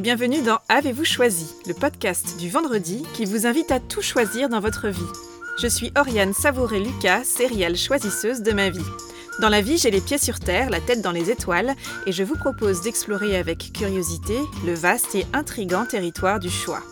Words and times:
bienvenue 0.00 0.40
dans 0.40 0.58
Avez-vous 0.70 1.04
choisi, 1.04 1.54
le 1.66 1.74
podcast 1.74 2.38
du 2.38 2.48
vendredi 2.48 3.04
qui 3.12 3.26
vous 3.26 3.46
invite 3.46 3.70
à 3.70 3.80
tout 3.80 4.00
choisir 4.00 4.48
dans 4.48 4.60
votre 4.60 4.88
vie. 4.88 5.00
Je 5.60 5.66
suis 5.66 5.92
Oriane 5.94 6.32
Savouré-Lucas, 6.32 7.24
céréale 7.24 7.76
choisisseuse 7.76 8.40
de 8.40 8.52
ma 8.52 8.70
vie. 8.70 8.80
Dans 9.42 9.50
la 9.50 9.60
vie, 9.60 9.76
j'ai 9.76 9.90
les 9.90 10.00
pieds 10.00 10.16
sur 10.16 10.40
terre, 10.40 10.70
la 10.70 10.80
tête 10.80 11.02
dans 11.02 11.12
les 11.12 11.30
étoiles, 11.30 11.74
et 12.06 12.12
je 12.12 12.24
vous 12.24 12.34
propose 12.34 12.80
d'explorer 12.80 13.36
avec 13.36 13.72
curiosité 13.74 14.38
le 14.64 14.72
vaste 14.72 15.14
et 15.14 15.26
intrigant 15.34 15.84
territoire 15.84 16.40
du 16.40 16.48
choix. 16.48 16.82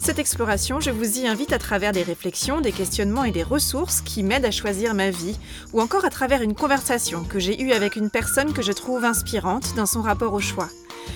Cette 0.00 0.18
exploration, 0.18 0.80
je 0.80 0.90
vous 0.90 1.20
y 1.20 1.28
invite 1.28 1.52
à 1.52 1.60
travers 1.60 1.92
des 1.92 2.02
réflexions, 2.02 2.60
des 2.60 2.72
questionnements 2.72 3.22
et 3.22 3.30
des 3.30 3.44
ressources 3.44 4.00
qui 4.00 4.24
m'aident 4.24 4.46
à 4.46 4.50
choisir 4.50 4.94
ma 4.94 5.10
vie, 5.10 5.38
ou 5.72 5.80
encore 5.80 6.04
à 6.04 6.10
travers 6.10 6.42
une 6.42 6.56
conversation 6.56 7.22
que 7.22 7.38
j'ai 7.38 7.62
eue 7.62 7.70
avec 7.70 7.94
une 7.94 8.10
personne 8.10 8.52
que 8.52 8.62
je 8.62 8.72
trouve 8.72 9.04
inspirante 9.04 9.76
dans 9.76 9.86
son 9.86 10.02
rapport 10.02 10.34
au 10.34 10.40
choix. 10.40 10.68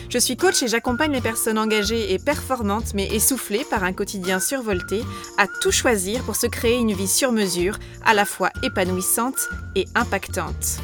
Je 0.09 0.19
suis 0.19 0.37
coach 0.37 0.63
et 0.63 0.69
j'accompagne 0.69 1.13
les 1.13 1.21
personnes 1.21 1.59
engagées 1.59 2.13
et 2.13 2.19
performantes 2.19 2.95
mais 2.95 3.07
essoufflées 3.09 3.65
par 3.69 3.85
un 3.85 3.93
quotidien 3.93 4.41
survolté 4.41 5.03
à 5.37 5.47
tout 5.47 5.73
choisir 5.73 6.23
pour 6.23 6.37
se 6.37 6.47
créer 6.47 6.77
une 6.77 6.93
vie 6.93 7.09
sur 7.09 7.33
mesure, 7.33 7.79
à 8.05 8.15
la 8.15 8.25
fois 8.25 8.51
épanouissante 8.63 9.49
et 9.75 9.85
impactante. 9.95 10.80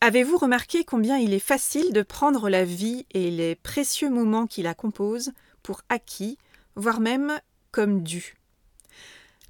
Avez-vous 0.00 0.36
remarqué 0.36 0.84
combien 0.84 1.18
il 1.18 1.34
est 1.34 1.40
facile 1.40 1.92
de 1.92 2.02
prendre 2.02 2.48
la 2.48 2.64
vie 2.64 3.06
et 3.10 3.28
les 3.32 3.56
précieux 3.56 4.08
moments 4.08 4.46
qui 4.46 4.62
la 4.62 4.72
composent 4.72 5.32
pour 5.64 5.80
acquis, 5.88 6.38
voire 6.76 7.00
même 7.00 7.32
comme 7.72 8.04
dû? 8.04 8.36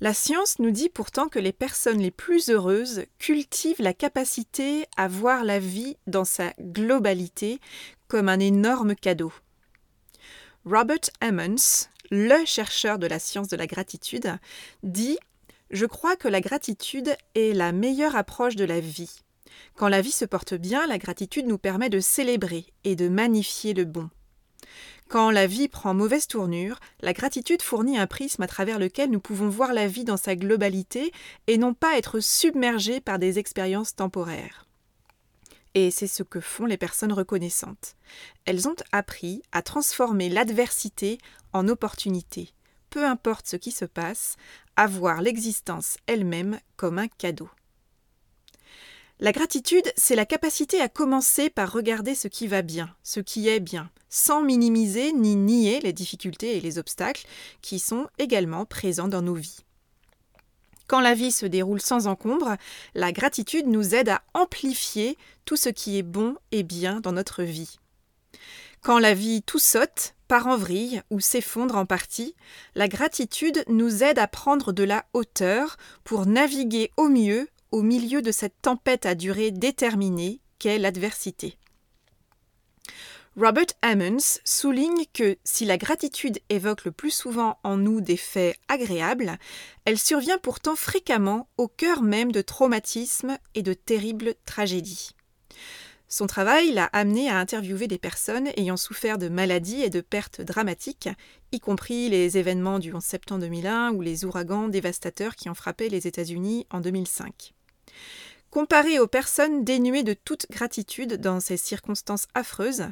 La 0.03 0.13
science 0.13 0.59
nous 0.59 0.71
dit 0.71 0.91
pourtant 0.91 1.29
que 1.29 1.39
les 1.39 1.55
personnes 1.55 2.01
les 2.01 2.11
plus 2.11 2.51
heureuses 2.51 3.07
cultivent 3.19 3.81
la 3.81 3.95
capacité 3.95 4.87
à 4.99 5.09
voir 5.09 5.43
la 5.43 5.59
vie 5.59 5.97
dans 6.07 6.27
sa 6.27 6.53
globalité 6.61 7.61
comme 8.07 8.29
un 8.29 8.39
énorme 8.39 8.95
cadeau. 8.95 9.33
Robert 10.67 11.09
Emmons, 11.23 11.89
le 12.11 12.45
chercheur 12.45 12.99
de 12.99 13.07
la 13.07 13.19
science 13.19 13.49
de 13.49 13.57
la 13.57 13.67
gratitude, 13.67 14.37
dit 14.83 15.19
Je 15.71 15.87
crois 15.87 16.17
que 16.17 16.29
la 16.29 16.43
gratitude 16.43 17.17
est 17.35 17.55
la 17.55 17.73
meilleure 17.73 18.17
approche 18.17 18.57
de 18.57 18.67
la 18.67 18.81
vie. 18.81 19.23
Quand 19.77 19.89
la 19.89 20.03
vie 20.03 20.13
se 20.13 20.27
porte 20.27 20.53
bien, 20.53 20.87
la 20.87 20.99
gratitude 20.99 21.47
nous 21.47 21.59
permet 21.59 21.89
de 21.89 22.01
célébrer 22.01 22.67
et 22.85 22.97
de 22.97 23.09
magnifier 23.09 23.73
le 23.73 23.87
bon. 23.87 24.11
Quand 25.09 25.31
la 25.31 25.47
vie 25.47 25.69
prend 25.69 25.95
mauvaise 25.95 26.27
tournure, 26.27 26.81
la 27.01 27.13
gratitude 27.13 27.63
fournit 27.63 27.97
un 27.97 28.09
prisme 28.09 28.43
à 28.43 28.49
travers 28.49 28.81
lequel 28.81 29.11
nous 29.11 29.21
pouvons 29.21 29.49
voir 29.49 29.73
la 29.73 29.87
vie 29.87 30.05
dans 30.05 30.17
sa 30.17 30.35
globalité 30.35 31.13
et 31.47 31.59
non 31.59 31.75
pas 31.75 31.97
être 31.97 32.19
submergés 32.19 33.01
par 33.01 33.21
des 33.21 33.39
expériences 33.39 33.95
temporaires. 33.95 34.67
Et 35.75 35.93
c'est 35.93 36.09
ce 36.09 36.25
que 36.25 36.41
font 36.41 36.67
les 36.67 36.79
personnes 36.79 37.13
reconnaissantes. 37.13 37.95
Elles 38.47 38.67
ont 38.67 38.77
appris 38.91 39.43
à 39.53 39.63
transformer 39.63 40.29
l'adversité 40.29 41.19
en 41.53 41.69
opportunité, 41.69 42.51
peu 42.91 43.07
importe 43.07 43.47
ce 43.47 43.57
qui 43.57 43.71
se 43.71 43.85
passe, 43.85 44.37
à 44.75 44.89
voir 44.89 45.23
l'existence 45.23 45.99
elle-même 46.07 46.59
comme 46.77 46.99
un 46.99 47.09
cadeau. 47.09 47.49
La 49.19 49.33
gratitude, 49.33 49.91
c'est 49.97 50.15
la 50.15 50.27
capacité 50.27 50.79
à 50.83 50.91
commencer 50.91 51.49
par 51.49 51.73
regarder 51.73 52.15
ce 52.15 52.29
qui 52.29 52.47
va 52.47 52.61
bien, 52.61 52.95
ce 53.03 53.21
qui 53.21 53.49
est 53.49 53.61
bien, 53.61 53.91
sans 54.11 54.43
minimiser 54.43 55.15
ni 55.15 55.37
nier 55.37 55.81
les 55.81 55.95
difficultés 55.95 56.59
et 56.59 56.61
les 56.61 56.79
obstacles 56.79 57.27
qui 57.63 57.79
sont 57.79 58.09
également 58.19 58.67
présents 58.67 59.09
dans 59.09 59.23
nos 59.23 59.35
vies. 59.35 59.65
Quand 60.87 61.01
la 61.01 61.15
vie 61.15 61.33
se 61.33 61.47
déroule 61.47 61.81
sans 61.81 62.07
encombre, 62.09 62.57
la 62.95 63.11
gratitude 63.11 63.67
nous 63.69 63.95
aide 63.95 64.11
à 64.11 64.23
amplifier 64.35 65.17
tout 65.47 65.57
ce 65.57 65.71
qui 65.71 65.97
est 65.97 66.03
bon 66.03 66.37
et 66.53 66.63
bien 66.63 67.01
dans 67.01 67.13
notre 67.13 67.43
vie. 67.43 67.79
Quand 68.83 68.99
la 68.99 69.15
vie 69.15 69.43
tout 69.43 69.59
saute, 69.59 70.15
part 70.29 70.47
en 70.47 70.59
vrille 70.59 71.03
ou 71.11 71.21
s'effondre 71.21 71.77
en 71.77 71.87
partie, 71.87 72.37
la 72.75 72.87
gratitude 72.87 73.65
nous 73.67 74.05
aide 74.05 74.19
à 74.19 74.29
prendre 74.29 74.73
de 74.73 74.85
la 74.85 75.07
hauteur 75.15 75.79
pour 76.05 76.27
naviguer 76.27 76.93
au 76.99 77.09
mieux 77.09 77.49
au 77.71 77.83
milieu 77.83 78.23
de 78.23 78.33
cette 78.33 78.61
tempête 78.63 79.07
à 79.07 79.15
durée 79.15 79.51
déterminée 79.51 80.41
qu'est 80.59 80.79
l'adversité. 80.79 81.59
Robert 83.39 83.67
Emmons 83.83 84.39
souligne 84.45 85.05
que 85.13 85.37
si 85.45 85.67
la 85.67 85.77
gratitude 85.77 86.39
évoque 86.49 86.87
le 86.87 86.91
plus 86.91 87.11
souvent 87.11 87.59
en 87.65 87.77
nous 87.77 88.01
des 88.01 88.17
faits 88.17 88.57
agréables, 88.69 89.37
elle 89.85 89.99
survient 89.99 90.39
pourtant 90.39 90.75
fréquemment 90.75 91.47
au 91.59 91.69
cœur 91.69 92.01
même 92.01 92.33
de 92.33 92.41
traumatismes 92.41 93.37
et 93.55 93.63
de 93.63 93.75
terribles 93.75 94.37
tragédies. 94.47 95.11
Son 96.09 96.27
travail 96.27 96.73
l'a 96.73 96.87
amené 96.93 97.29
à 97.29 97.39
interviewer 97.39 97.89
des 97.89 97.99
personnes 97.99 98.49
ayant 98.57 98.79
souffert 98.79 99.19
de 99.19 99.29
maladies 99.29 99.83
et 99.83 99.91
de 99.91 100.01
pertes 100.01 100.41
dramatiques, 100.41 101.11
y 101.53 101.61
compris 101.61 102.09
les 102.09 102.39
événements 102.39 102.79
du 102.79 102.95
11 102.95 103.03
septembre 103.03 103.41
2001 103.43 103.91
ou 103.93 104.01
les 104.01 104.25
ouragans 104.25 104.69
dévastateurs 104.69 105.35
qui 105.35 105.51
ont 105.51 105.55
frappé 105.55 105.91
les 105.91 106.07
États-Unis 106.07 106.67
en 106.71 106.81
2005. 106.81 107.56
Comparée 108.51 108.99
aux 108.99 109.07
personnes 109.07 109.65
dénuées 109.65 110.03
de 110.03 110.15
toute 110.15 110.47
gratitude 110.51 111.21
dans 111.21 111.41
ces 111.41 111.57
circonstances 111.57 112.27
affreuses, 112.35 112.87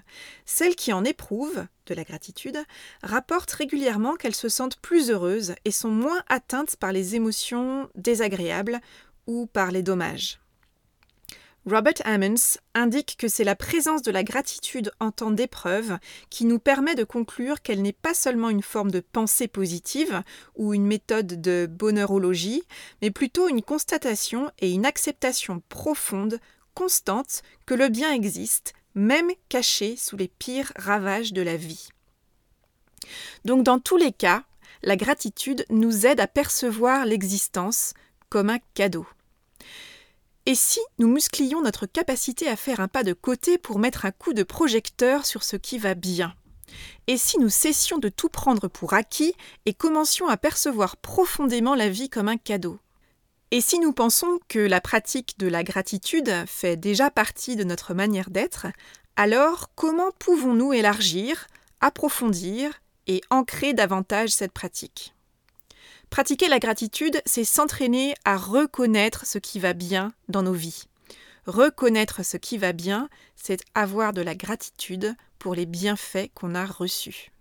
celles 0.45 0.77
qui 0.77 0.93
en 0.93 1.05
éprouvent 1.05 1.67
de 1.87 1.95
la 1.95 2.05
gratitude 2.05 2.59
rapportent 3.03 3.53
régulièrement 3.53 4.17
qu'elles 4.17 4.35
se 4.35 4.49
sentent 4.49 4.77
plus 4.77 5.11
heureuses 5.11 5.55
et 5.65 5.71
sont 5.71 5.89
moins 5.89 6.23
atteintes 6.29 6.77
par 6.77 6.93
les 6.93 7.15
émotions 7.15 7.89
désagréables 7.95 8.81
ou 9.27 9.47
par 9.47 9.71
les 9.71 9.83
dommages. 9.83 10.39
Robert 11.67 11.95
Ammons 12.05 12.59
indique 12.75 13.17
que 13.19 13.27
c'est 13.27 13.43
la 13.43 13.57
présence 13.57 14.03
de 14.03 14.11
la 14.11 14.23
gratitude 14.23 14.93
en 15.01 15.11
temps 15.11 15.31
d'épreuve 15.31 15.99
qui 16.29 16.45
nous 16.45 16.59
permet 16.59 16.95
de 16.95 17.05
conclure 17.05 17.63
qu'elle 17.63 17.81
n'est 17.81 17.93
pas 17.93 18.13
seulement 18.13 18.51
une 18.51 18.63
forme 18.63 18.91
de 18.91 19.01
pensée 19.01 19.49
positive 19.49 20.23
ou 20.57 20.75
une 20.75 20.87
méthode 20.87 21.41
de 21.41 21.67
bonheurologie, 21.71 22.63
mais 23.01 23.11
plutôt 23.11 23.49
une 23.49 23.63
constatation 23.63 24.51
et 24.59 24.73
une 24.73 24.85
acceptation 24.85 25.63
profonde, 25.71 26.39
constante, 26.75 27.43
que 27.65 27.73
le 27.73 27.89
bien 27.89 28.13
existe, 28.13 28.75
même 28.95 29.31
caché 29.49 29.97
sous 29.97 30.19
les 30.19 30.29
pires 30.29 30.73
ravages 30.77 31.33
de 31.33 31.41
la 31.41 31.57
vie. 31.57 31.89
Donc 33.47 33.63
dans 33.63 33.79
tous 33.79 33.97
les 33.97 34.13
cas, 34.13 34.45
la 34.83 34.97
gratitude 34.97 35.65
nous 35.71 36.05
aide 36.05 36.21
à 36.21 36.27
percevoir 36.27 37.07
l'existence 37.07 37.95
comme 38.29 38.51
un 38.51 38.59
cadeau. 38.75 39.07
Et 40.47 40.55
si 40.55 40.81
nous 40.99 41.09
musclions 41.09 41.63
notre 41.63 41.87
capacité 41.87 42.49
à 42.49 42.57
faire 42.57 42.81
un 42.81 42.89
pas 42.89 43.03
de 43.03 43.15
côté 43.15 43.57
pour 43.57 43.79
mettre 43.79 44.05
un 44.05 44.11
coup 44.11 44.35
de 44.35 44.43
projecteur 44.43 45.25
sur 45.25 45.43
ce 45.43 45.57
qui 45.57 45.79
va 45.79 45.95
bien? 45.95 46.35
Et 47.07 47.17
si 47.17 47.39
nous 47.39 47.49
cessions 47.49 47.97
de 47.97 48.11
tout 48.11 48.29
prendre 48.29 48.69
pour 48.69 48.93
acquis 48.93 49.35
et 49.65 49.73
commencions 49.73 50.29
à 50.29 50.37
percevoir 50.37 50.99
profondément 50.99 51.75
la 51.75 51.89
vie 51.89 52.11
comme 52.11 52.29
un 52.29 52.37
cadeau? 52.37 52.79
Et 53.53 53.63
si 53.63 53.79
nous 53.79 53.95
pensons 53.95 54.39
que 54.49 54.59
la 54.59 54.83
pratique 54.83 55.39
de 55.39 55.47
la 55.47 55.63
gratitude 55.63 56.31
fait 56.47 56.77
déjà 56.77 57.11
partie 57.11 57.57
de 57.57 57.65
notre 57.65 57.95
manière 57.95 58.29
d'être, 58.29 58.67
alors 59.17 59.71
comment 59.75 60.11
pouvons-nous 60.19 60.75
élargir, 60.75 61.47
approfondir 61.81 62.83
et 63.07 63.23
ancrer 63.31 63.73
davantage 63.73 64.31
cette 64.31 64.53
pratique? 64.53 65.15
Pratiquer 66.15 66.47
la 66.47 66.61
gratitude, 66.61 67.21
c'est 67.27 67.43
s'entraîner 67.43 68.15
à 68.25 68.37
reconnaître 68.37 69.27
ce 69.27 69.39
qui 69.39 69.59
va 69.59 69.73
bien 69.73 70.13
dans 70.29 70.45
nos 70.45 70.53
vies. 70.53 70.85
Reconnaître 71.47 72.25
ce 72.25 72.37
qui 72.37 72.57
va 72.57 72.73
bien, 72.73 73.09
c'est 73.35 73.59
avoir 73.75 74.13
de 74.13 74.23
la 74.23 74.37
gratitude 74.37 75.17
pour 75.41 75.57
les 75.57 75.67
bienfaits 75.67 76.31
qu'on 76.33 76.55
a 76.55 76.67
reçus. 76.67 77.33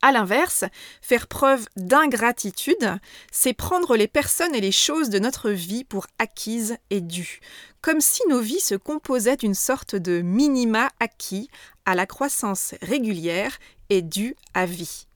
A 0.00 0.12
l'inverse, 0.12 0.62
faire 1.02 1.26
preuve 1.26 1.66
d'ingratitude, 1.74 3.00
c'est 3.32 3.52
prendre 3.52 3.96
les 3.96 4.06
personnes 4.06 4.54
et 4.54 4.60
les 4.60 4.70
choses 4.70 5.10
de 5.10 5.18
notre 5.18 5.50
vie 5.50 5.82
pour 5.82 6.06
acquises 6.20 6.76
et 6.90 7.00
dues, 7.00 7.40
comme 7.80 8.00
si 8.00 8.22
nos 8.28 8.38
vies 8.38 8.60
se 8.60 8.76
composaient 8.76 9.36
d'une 9.36 9.56
sorte 9.56 9.96
de 9.96 10.20
minima 10.20 10.88
acquis 11.00 11.50
à 11.84 11.96
la 11.96 12.06
croissance 12.06 12.76
régulière 12.80 13.58
et 13.88 14.02
due 14.02 14.36
à 14.54 14.66
vie 14.66 15.08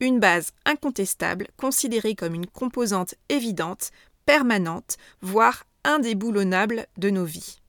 une 0.00 0.18
base 0.18 0.52
incontestable 0.64 1.48
considérée 1.56 2.14
comme 2.14 2.34
une 2.34 2.46
composante 2.46 3.14
évidente, 3.28 3.90
permanente, 4.26 4.96
voire 5.20 5.64
indéboulonnable 5.84 6.86
de 6.96 7.10
nos 7.10 7.24
vies. 7.24 7.60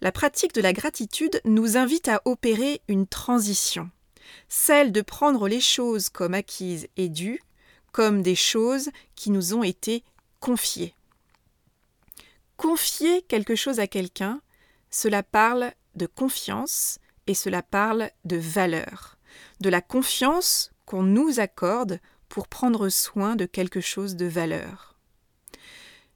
La 0.00 0.10
pratique 0.10 0.54
de 0.54 0.60
la 0.60 0.72
gratitude 0.72 1.40
nous 1.44 1.76
invite 1.76 2.08
à 2.08 2.22
opérer 2.24 2.80
une 2.88 3.06
transition, 3.06 3.90
celle 4.48 4.90
de 4.90 5.00
prendre 5.00 5.46
les 5.46 5.60
choses 5.60 6.08
comme 6.08 6.34
acquises 6.34 6.88
et 6.96 7.08
dues, 7.08 7.40
comme 7.92 8.22
des 8.22 8.34
choses 8.34 8.90
qui 9.14 9.30
nous 9.30 9.54
ont 9.54 9.62
été 9.62 10.02
confiées. 10.40 10.94
Confier 12.56 13.22
quelque 13.22 13.54
chose 13.54 13.78
à 13.78 13.86
quelqu'un, 13.86 14.40
cela 14.90 15.22
parle 15.22 15.72
de 15.94 16.06
confiance 16.06 16.98
et 17.26 17.34
cela 17.34 17.62
parle 17.62 18.10
de 18.24 18.36
valeur. 18.36 19.18
De 19.60 19.68
la 19.70 19.80
confiance 19.80 20.71
qu'on 20.86 21.02
nous 21.02 21.40
accorde 21.40 22.00
pour 22.28 22.48
prendre 22.48 22.88
soin 22.88 23.36
de 23.36 23.44
quelque 23.44 23.80
chose 23.80 24.16
de 24.16 24.26
valeur. 24.26 24.96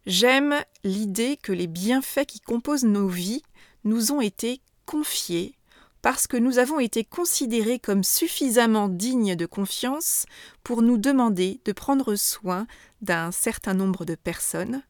J'aime 0.06 0.54
l'idée 0.84 1.36
que 1.36 1.52
les 1.52 1.66
bienfaits 1.66 2.26
qui 2.26 2.40
composent 2.40 2.84
nos 2.84 3.08
vies 3.08 3.42
nous 3.84 4.12
ont 4.12 4.20
été 4.20 4.60
confiés 4.86 5.56
parce 6.00 6.28
que 6.28 6.36
nous 6.36 6.58
avons 6.58 6.78
été 6.78 7.04
considérés 7.04 7.80
comme 7.80 8.04
suffisamment 8.04 8.88
dignes 8.88 9.34
de 9.34 9.46
confiance 9.46 10.24
pour 10.62 10.82
nous 10.82 10.98
demander 10.98 11.60
de 11.64 11.72
prendre 11.72 12.14
soin 12.14 12.68
d'un 13.02 13.32
certain 13.32 13.74
nombre 13.74 14.04
de 14.04 14.14
personnes, 14.14 14.84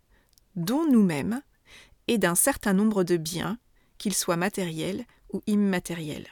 dont 0.57 0.85
nous-mêmes, 0.85 1.41
et 2.07 2.19
d'un 2.19 2.35
certain 2.35 2.75
nombre 2.75 3.03
de 3.03 3.17
biens, 3.17 3.59
qu'ils 3.97 4.15
soient 4.15 4.37
matériels 4.37 5.07
ou 5.33 5.41
immatériels. 5.47 6.29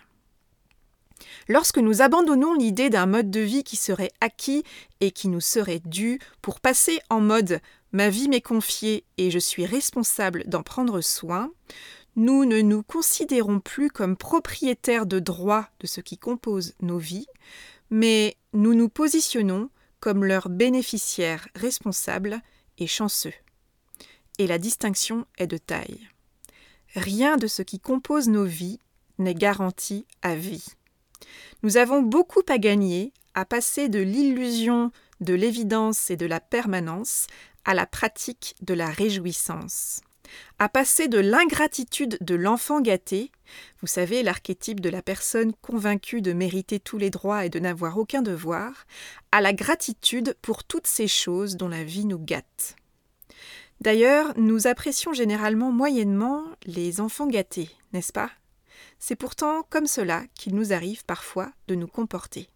Lorsque 1.48 1.78
nous 1.78 2.02
abandonnons 2.02 2.54
l'idée 2.54 2.90
d'un 2.90 3.06
mode 3.06 3.30
de 3.30 3.40
vie 3.40 3.64
qui 3.64 3.76
serait 3.76 4.12
acquis 4.20 4.64
et 5.00 5.10
qui 5.10 5.28
nous 5.28 5.40
serait 5.40 5.82
dû 5.84 6.18
pour 6.42 6.60
passer 6.60 7.00
en 7.10 7.20
mode 7.20 7.60
ma 7.92 8.08
vie 8.08 8.28
m'est 8.28 8.40
confiée 8.40 9.04
et 9.18 9.30
je 9.30 9.38
suis 9.38 9.66
responsable 9.66 10.44
d'en 10.46 10.62
prendre 10.62 11.00
soin, 11.00 11.50
nous 12.16 12.44
ne 12.44 12.60
nous 12.60 12.82
considérons 12.82 13.60
plus 13.60 13.90
comme 13.90 14.16
propriétaires 14.16 15.06
de 15.06 15.18
droit 15.18 15.66
de 15.80 15.86
ce 15.86 16.00
qui 16.00 16.18
compose 16.18 16.74
nos 16.80 16.98
vies, 16.98 17.26
mais 17.90 18.36
nous 18.52 18.74
nous 18.74 18.88
positionnons 18.88 19.70
comme 20.00 20.24
leurs 20.24 20.48
bénéficiaires 20.48 21.48
responsables 21.54 22.40
et 22.78 22.86
chanceux. 22.86 23.32
Et 24.38 24.46
la 24.46 24.58
distinction 24.58 25.26
est 25.38 25.46
de 25.46 25.58
taille. 25.58 26.08
Rien 26.94 27.36
de 27.36 27.46
ce 27.46 27.62
qui 27.62 27.80
compose 27.80 28.28
nos 28.28 28.44
vies 28.44 28.78
n'est 29.18 29.34
garanti 29.34 30.06
à 30.22 30.34
vie. 30.34 30.66
Nous 31.62 31.76
avons 31.76 32.02
beaucoup 32.02 32.42
à 32.48 32.58
gagner 32.58 33.12
à 33.34 33.44
passer 33.44 33.88
de 33.88 34.00
l'illusion 34.00 34.92
de 35.20 35.34
l'évidence 35.34 36.10
et 36.10 36.16
de 36.16 36.26
la 36.26 36.40
permanence 36.40 37.26
à 37.64 37.74
la 37.74 37.86
pratique 37.86 38.54
de 38.60 38.74
la 38.74 38.88
réjouissance 38.88 40.00
à 40.58 40.68
passer 40.68 41.08
de 41.08 41.18
l'ingratitude 41.18 42.18
de 42.20 42.34
l'enfant 42.34 42.80
gâté, 42.80 43.30
vous 43.80 43.86
savez 43.86 44.22
l'archétype 44.22 44.80
de 44.80 44.88
la 44.88 45.02
personne 45.02 45.52
convaincue 45.54 46.22
de 46.22 46.32
mériter 46.32 46.80
tous 46.80 46.98
les 46.98 47.10
droits 47.10 47.44
et 47.44 47.50
de 47.50 47.58
n'avoir 47.58 47.98
aucun 47.98 48.22
devoir, 48.22 48.86
à 49.32 49.40
la 49.40 49.52
gratitude 49.52 50.36
pour 50.42 50.64
toutes 50.64 50.86
ces 50.86 51.08
choses 51.08 51.56
dont 51.56 51.68
la 51.68 51.84
vie 51.84 52.06
nous 52.06 52.18
gâte. 52.18 52.76
D'ailleurs, 53.80 54.32
nous 54.36 54.66
apprécions 54.66 55.12
généralement 55.12 55.72
moyennement 55.72 56.44
les 56.64 57.00
enfants 57.00 57.26
gâtés, 57.26 57.70
n'est-ce 57.92 58.12
pas? 58.12 58.30
C'est 58.98 59.16
pourtant 59.16 59.62
comme 59.68 59.86
cela 59.86 60.22
qu'il 60.34 60.54
nous 60.54 60.72
arrive 60.72 61.04
parfois 61.04 61.50
de 61.68 61.74
nous 61.74 61.86
comporter. 61.88 62.48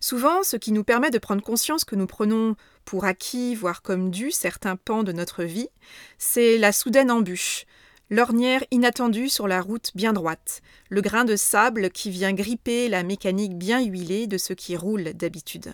Souvent, 0.00 0.42
ce 0.42 0.56
qui 0.56 0.72
nous 0.72 0.84
permet 0.84 1.10
de 1.10 1.18
prendre 1.18 1.42
conscience 1.42 1.84
que 1.84 1.96
nous 1.96 2.06
prenons 2.06 2.56
pour 2.84 3.04
acquis, 3.04 3.54
voire 3.54 3.82
comme 3.82 4.10
dû, 4.10 4.30
certains 4.30 4.76
pans 4.76 5.02
de 5.02 5.12
notre 5.12 5.42
vie, 5.42 5.68
c'est 6.18 6.56
la 6.58 6.72
soudaine 6.72 7.10
embûche, 7.10 7.66
l'ornière 8.10 8.64
inattendue 8.70 9.28
sur 9.28 9.48
la 9.48 9.60
route 9.60 9.90
bien 9.94 10.12
droite, 10.12 10.62
le 10.88 11.00
grain 11.00 11.24
de 11.24 11.36
sable 11.36 11.90
qui 11.90 12.10
vient 12.10 12.32
gripper 12.32 12.88
la 12.88 13.02
mécanique 13.02 13.56
bien 13.58 13.82
huilée 13.82 14.26
de 14.26 14.38
ce 14.38 14.52
qui 14.52 14.76
roule 14.76 15.12
d'habitude. 15.14 15.72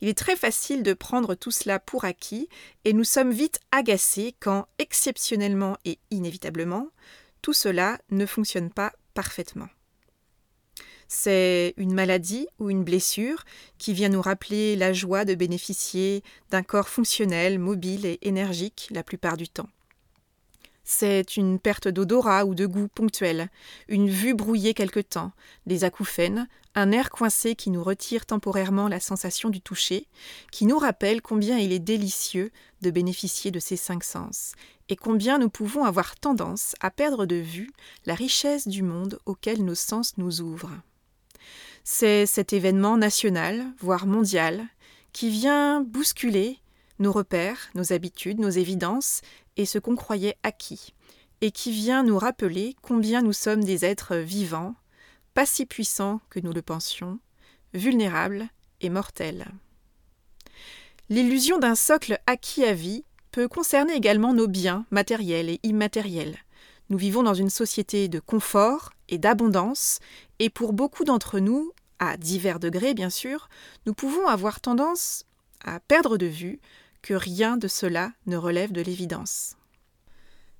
Il 0.00 0.08
est 0.08 0.18
très 0.18 0.36
facile 0.36 0.82
de 0.82 0.94
prendre 0.94 1.34
tout 1.34 1.50
cela 1.50 1.80
pour 1.80 2.04
acquis, 2.04 2.48
et 2.84 2.92
nous 2.92 3.04
sommes 3.04 3.32
vite 3.32 3.58
agacés 3.72 4.34
quand, 4.38 4.66
exceptionnellement 4.78 5.76
et 5.84 5.98
inévitablement, 6.10 6.88
tout 7.42 7.52
cela 7.52 7.98
ne 8.10 8.26
fonctionne 8.26 8.70
pas 8.70 8.92
parfaitement. 9.14 9.68
C'est 11.08 11.72
une 11.78 11.94
maladie 11.94 12.46
ou 12.58 12.68
une 12.68 12.84
blessure 12.84 13.44
qui 13.78 13.94
vient 13.94 14.10
nous 14.10 14.20
rappeler 14.20 14.76
la 14.76 14.92
joie 14.92 15.24
de 15.24 15.34
bénéficier 15.34 16.22
d'un 16.50 16.62
corps 16.62 16.90
fonctionnel, 16.90 17.58
mobile 17.58 18.04
et 18.04 18.18
énergique 18.22 18.88
la 18.90 19.02
plupart 19.02 19.38
du 19.38 19.48
temps. 19.48 19.70
C'est 20.90 21.36
une 21.36 21.58
perte 21.58 21.86
d'odorat 21.86 22.46
ou 22.46 22.54
de 22.54 22.64
goût 22.64 22.88
ponctuelle, 22.88 23.50
une 23.88 24.08
vue 24.08 24.32
brouillée 24.32 24.72
quelque 24.72 25.00
temps, 25.00 25.32
des 25.66 25.84
acouphènes, 25.84 26.48
un 26.74 26.92
air 26.92 27.10
coincé 27.10 27.54
qui 27.54 27.68
nous 27.68 27.84
retire 27.84 28.24
temporairement 28.24 28.88
la 28.88 28.98
sensation 28.98 29.50
du 29.50 29.60
toucher, 29.60 30.06
qui 30.50 30.64
nous 30.64 30.78
rappelle 30.78 31.20
combien 31.20 31.58
il 31.58 31.72
est 31.72 31.78
délicieux 31.78 32.50
de 32.80 32.90
bénéficier 32.90 33.50
de 33.50 33.58
ces 33.58 33.76
cinq 33.76 34.02
sens, 34.02 34.52
et 34.88 34.96
combien 34.96 35.38
nous 35.38 35.50
pouvons 35.50 35.84
avoir 35.84 36.16
tendance 36.16 36.74
à 36.80 36.90
perdre 36.90 37.26
de 37.26 37.36
vue 37.36 37.70
la 38.06 38.14
richesse 38.14 38.66
du 38.66 38.82
monde 38.82 39.18
auquel 39.26 39.66
nos 39.66 39.74
sens 39.74 40.16
nous 40.16 40.40
ouvrent. 40.40 40.80
C'est 41.84 42.24
cet 42.24 42.54
événement 42.54 42.96
national, 42.96 43.66
voire 43.78 44.06
mondial, 44.06 44.64
qui 45.12 45.28
vient 45.28 45.82
bousculer 45.82 46.60
nos 46.98 47.12
repères, 47.12 47.68
nos 47.74 47.92
habitudes, 47.92 48.40
nos 48.40 48.48
évidences 48.48 49.20
et 49.58 49.66
ce 49.66 49.78
qu'on 49.78 49.96
croyait 49.96 50.38
acquis, 50.42 50.94
et 51.42 51.50
qui 51.50 51.72
vient 51.72 52.02
nous 52.02 52.18
rappeler 52.18 52.74
combien 52.80 53.20
nous 53.20 53.34
sommes 53.34 53.62
des 53.62 53.84
êtres 53.84 54.16
vivants, 54.16 54.74
pas 55.34 55.44
si 55.44 55.66
puissants 55.66 56.20
que 56.30 56.40
nous 56.40 56.52
le 56.52 56.62
pensions, 56.62 57.18
vulnérables 57.74 58.48
et 58.80 58.88
mortels. 58.88 59.46
L'illusion 61.10 61.58
d'un 61.58 61.74
socle 61.74 62.18
acquis 62.26 62.64
à 62.64 62.72
vie 62.72 63.04
peut 63.30 63.48
concerner 63.48 63.94
également 63.94 64.32
nos 64.32 64.46
biens 64.46 64.86
matériels 64.90 65.50
et 65.50 65.60
immatériels. 65.62 66.38
Nous 66.88 66.98
vivons 66.98 67.22
dans 67.22 67.34
une 67.34 67.50
société 67.50 68.08
de 68.08 68.20
confort 68.20 68.92
et 69.08 69.18
d'abondance, 69.18 69.98
et 70.38 70.50
pour 70.50 70.72
beaucoup 70.72 71.04
d'entre 71.04 71.38
nous, 71.38 71.72
à 71.98 72.16
divers 72.16 72.60
degrés 72.60 72.94
bien 72.94 73.10
sûr, 73.10 73.48
nous 73.86 73.94
pouvons 73.94 74.26
avoir 74.28 74.60
tendance 74.60 75.24
à 75.64 75.80
perdre 75.80 76.16
de 76.16 76.26
vue 76.26 76.60
que 77.02 77.14
rien 77.14 77.56
de 77.56 77.68
cela 77.68 78.12
ne 78.26 78.36
relève 78.36 78.72
de 78.72 78.80
l'évidence. 78.80 79.56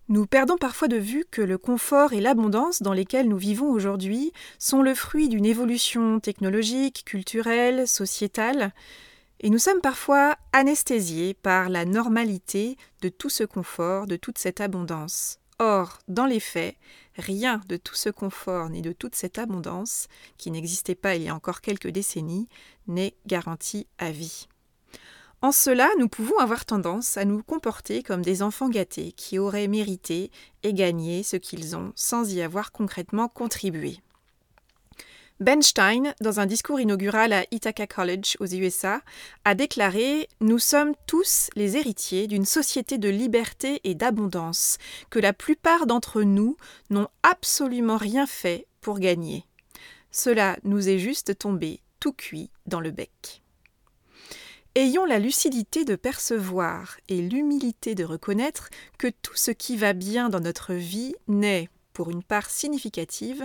Nous 0.09 0.27
perdons 0.27 0.57
parfois 0.57 0.89
de 0.89 0.97
vue 0.97 1.27
que 1.31 1.43
le 1.43 1.59
confort 1.59 2.15
et 2.15 2.21
l'abondance 2.21 2.81
dans 2.81 2.95
lesquels 2.95 3.29
nous 3.29 3.37
vivons 3.37 3.71
aujourd'hui 3.71 4.33
sont 4.59 4.81
le 4.81 4.95
fruit 4.95 5.29
d'une 5.29 5.45
évolution 5.45 6.19
technologique, 6.19 7.05
culturelle, 7.05 7.87
sociétale, 7.87 8.73
et 9.41 9.51
nous 9.51 9.59
sommes 9.59 9.83
parfois 9.83 10.37
anesthésiés 10.55 11.35
par 11.35 11.69
la 11.69 11.85
normalité 11.85 12.79
de 13.03 13.11
tout 13.11 13.29
ce 13.29 13.45
confort, 13.45 14.07
de 14.07 14.17
toute 14.17 14.39
cette 14.39 14.63
abondance. 14.63 15.41
Or, 15.59 15.99
dans 16.09 16.27
les 16.27 16.41
faits, 16.41 16.77
rien 17.17 17.61
de 17.69 17.77
tout 17.77 17.95
ce 17.95 18.09
confort 18.09 18.71
ni 18.71 18.81
de 18.81 18.93
toute 18.93 19.15
cette 19.15 19.39
abondance, 19.39 20.09
qui 20.39 20.51
n'existait 20.51 20.95
pas 20.95 21.17
il 21.17 21.25
y 21.25 21.29
a 21.29 21.35
encore 21.35 21.61
quelques 21.61 21.89
décennies, 21.89 22.49
n'est 22.87 23.15
garanti 23.27 23.87
à 23.99 24.11
vie. 24.11 24.49
En 25.41 25.53
cela, 25.53 25.89
nous 25.99 26.09
pouvons 26.09 26.39
avoir 26.39 26.65
tendance 26.65 27.17
à 27.17 27.25
nous 27.25 27.45
comporter 27.45 28.03
comme 28.03 28.23
des 28.23 28.43
enfants 28.43 28.69
gâtés 28.69 29.13
qui 29.13 29.39
auraient 29.39 29.69
mérité 29.69 30.33
et 30.65 30.75
gagné 30.75 31.23
ce 31.23 31.37
qu'ils 31.37 31.77
ont 31.77 31.93
sans 31.95 32.33
y 32.33 32.43
avoir 32.43 32.73
concrètement 32.73 33.29
contribué. 33.29 33.99
Ben 35.39 35.63
Stein, 35.63 36.15
dans 36.21 36.41
un 36.41 36.47
discours 36.47 36.81
inaugural 36.81 37.33
à 37.33 37.45
Ithaca 37.53 37.87
College 37.87 38.37
aux 38.41 38.47
USA, 38.47 39.01
a 39.45 39.55
déclaré 39.55 40.29
Nous 40.41 40.59
sommes 40.59 40.95
tous 41.07 41.51
les 41.55 41.77
héritiers 41.77 42.27
d'une 42.27 42.45
société 42.45 42.99
de 42.99 43.09
liberté 43.09 43.81
et 43.85 43.95
d'abondance 43.95 44.79
que 45.11 45.21
la 45.21 45.33
plupart 45.33 45.87
d'entre 45.87 46.23
nous 46.23 46.57
n'ont 46.91 47.07
absolument 47.23 47.97
rien 47.97 48.27
fait 48.27 48.67
pour 48.81 48.99
gagner. 48.99 49.45
Cela 50.11 50.57
nous 50.65 50.89
est 50.89 50.99
juste 50.99 51.39
tombé 51.39 51.79
tout 52.01 52.13
cuit 52.13 52.51
dans 52.67 52.81
le 52.81 52.91
bec. 52.91 53.41
Ayons 54.75 55.05
la 55.05 55.19
lucidité 55.19 55.85
de 55.85 55.97
percevoir 55.97 56.99
et 57.09 57.21
l'humilité 57.21 57.95
de 57.95 58.05
reconnaître 58.05 58.69
que 58.99 59.09
tout 59.09 59.35
ce 59.35 59.51
qui 59.51 59.77
va 59.77 59.93
bien 59.93 60.29
dans 60.29 60.41
notre 60.41 60.75
vie 60.75 61.15
n'est, 61.27 61.69
pour 61.93 62.11
une 62.11 62.23
part 62.23 62.49
significative, 62.49 63.45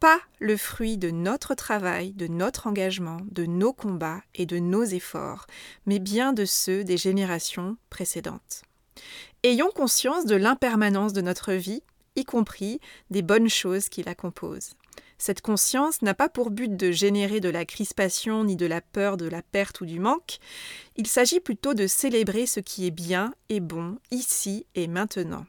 pas 0.00 0.20
le 0.40 0.56
fruit 0.56 0.98
de 0.98 1.10
notre 1.10 1.54
travail, 1.54 2.12
de 2.12 2.26
notre 2.26 2.66
engagement, 2.66 3.18
de 3.30 3.46
nos 3.46 3.72
combats 3.72 4.22
et 4.34 4.46
de 4.46 4.58
nos 4.58 4.82
efforts, 4.82 5.46
mais 5.86 5.98
bien 5.98 6.32
de 6.32 6.44
ceux 6.44 6.84
des 6.84 6.96
générations 6.96 7.76
précédentes. 7.90 8.62
Ayons 9.42 9.70
conscience 9.70 10.26
de 10.26 10.36
l'impermanence 10.36 11.12
de 11.12 11.20
notre 11.20 11.52
vie, 11.52 11.82
y 12.16 12.24
compris 12.24 12.80
des 13.10 13.22
bonnes 13.22 13.48
choses 13.48 13.88
qui 13.88 14.02
la 14.02 14.14
composent. 14.14 14.74
Cette 15.24 15.40
conscience 15.40 16.02
n'a 16.02 16.14
pas 16.14 16.28
pour 16.28 16.50
but 16.50 16.76
de 16.76 16.90
générer 16.90 17.38
de 17.38 17.48
la 17.48 17.64
crispation 17.64 18.42
ni 18.42 18.56
de 18.56 18.66
la 18.66 18.80
peur 18.80 19.16
de 19.16 19.28
la 19.28 19.40
perte 19.40 19.80
ou 19.80 19.86
du 19.86 20.00
manque, 20.00 20.40
il 20.96 21.06
s'agit 21.06 21.38
plutôt 21.38 21.74
de 21.74 21.86
célébrer 21.86 22.44
ce 22.44 22.58
qui 22.58 22.88
est 22.88 22.90
bien 22.90 23.32
et 23.48 23.60
bon 23.60 23.98
ici 24.10 24.66
et 24.74 24.88
maintenant. 24.88 25.46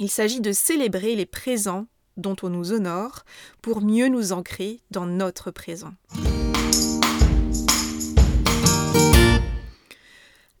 Il 0.00 0.10
s'agit 0.10 0.40
de 0.40 0.50
célébrer 0.50 1.14
les 1.14 1.26
présents 1.26 1.86
dont 2.16 2.34
on 2.42 2.50
nous 2.50 2.72
honore 2.72 3.24
pour 3.62 3.82
mieux 3.82 4.08
nous 4.08 4.32
ancrer 4.32 4.80
dans 4.90 5.06
notre 5.06 5.52
présent. 5.52 5.94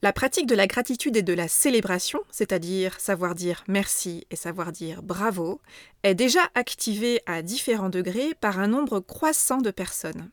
La 0.00 0.12
pratique 0.12 0.46
de 0.46 0.54
la 0.54 0.68
gratitude 0.68 1.16
et 1.16 1.22
de 1.22 1.32
la 1.32 1.48
célébration, 1.48 2.20
c'est-à-dire 2.30 3.00
savoir 3.00 3.34
dire 3.34 3.64
merci 3.66 4.28
et 4.30 4.36
savoir 4.36 4.70
dire 4.70 5.02
bravo, 5.02 5.60
est 6.04 6.14
déjà 6.14 6.48
activée 6.54 7.20
à 7.26 7.42
différents 7.42 7.88
degrés 7.88 8.34
par 8.40 8.60
un 8.60 8.68
nombre 8.68 9.00
croissant 9.00 9.58
de 9.58 9.72
personnes. 9.72 10.30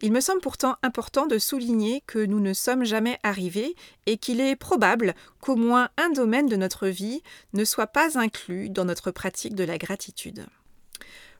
Il 0.00 0.12
me 0.12 0.20
semble 0.20 0.40
pourtant 0.40 0.76
important 0.84 1.26
de 1.26 1.38
souligner 1.38 2.04
que 2.06 2.24
nous 2.24 2.38
ne 2.38 2.52
sommes 2.52 2.84
jamais 2.84 3.18
arrivés 3.24 3.74
et 4.06 4.16
qu'il 4.16 4.40
est 4.40 4.54
probable 4.54 5.14
qu'au 5.40 5.56
moins 5.56 5.88
un 5.96 6.10
domaine 6.10 6.46
de 6.46 6.56
notre 6.56 6.86
vie 6.86 7.22
ne 7.52 7.64
soit 7.64 7.88
pas 7.88 8.16
inclus 8.16 8.70
dans 8.70 8.84
notre 8.84 9.10
pratique 9.10 9.56
de 9.56 9.64
la 9.64 9.76
gratitude. 9.76 10.46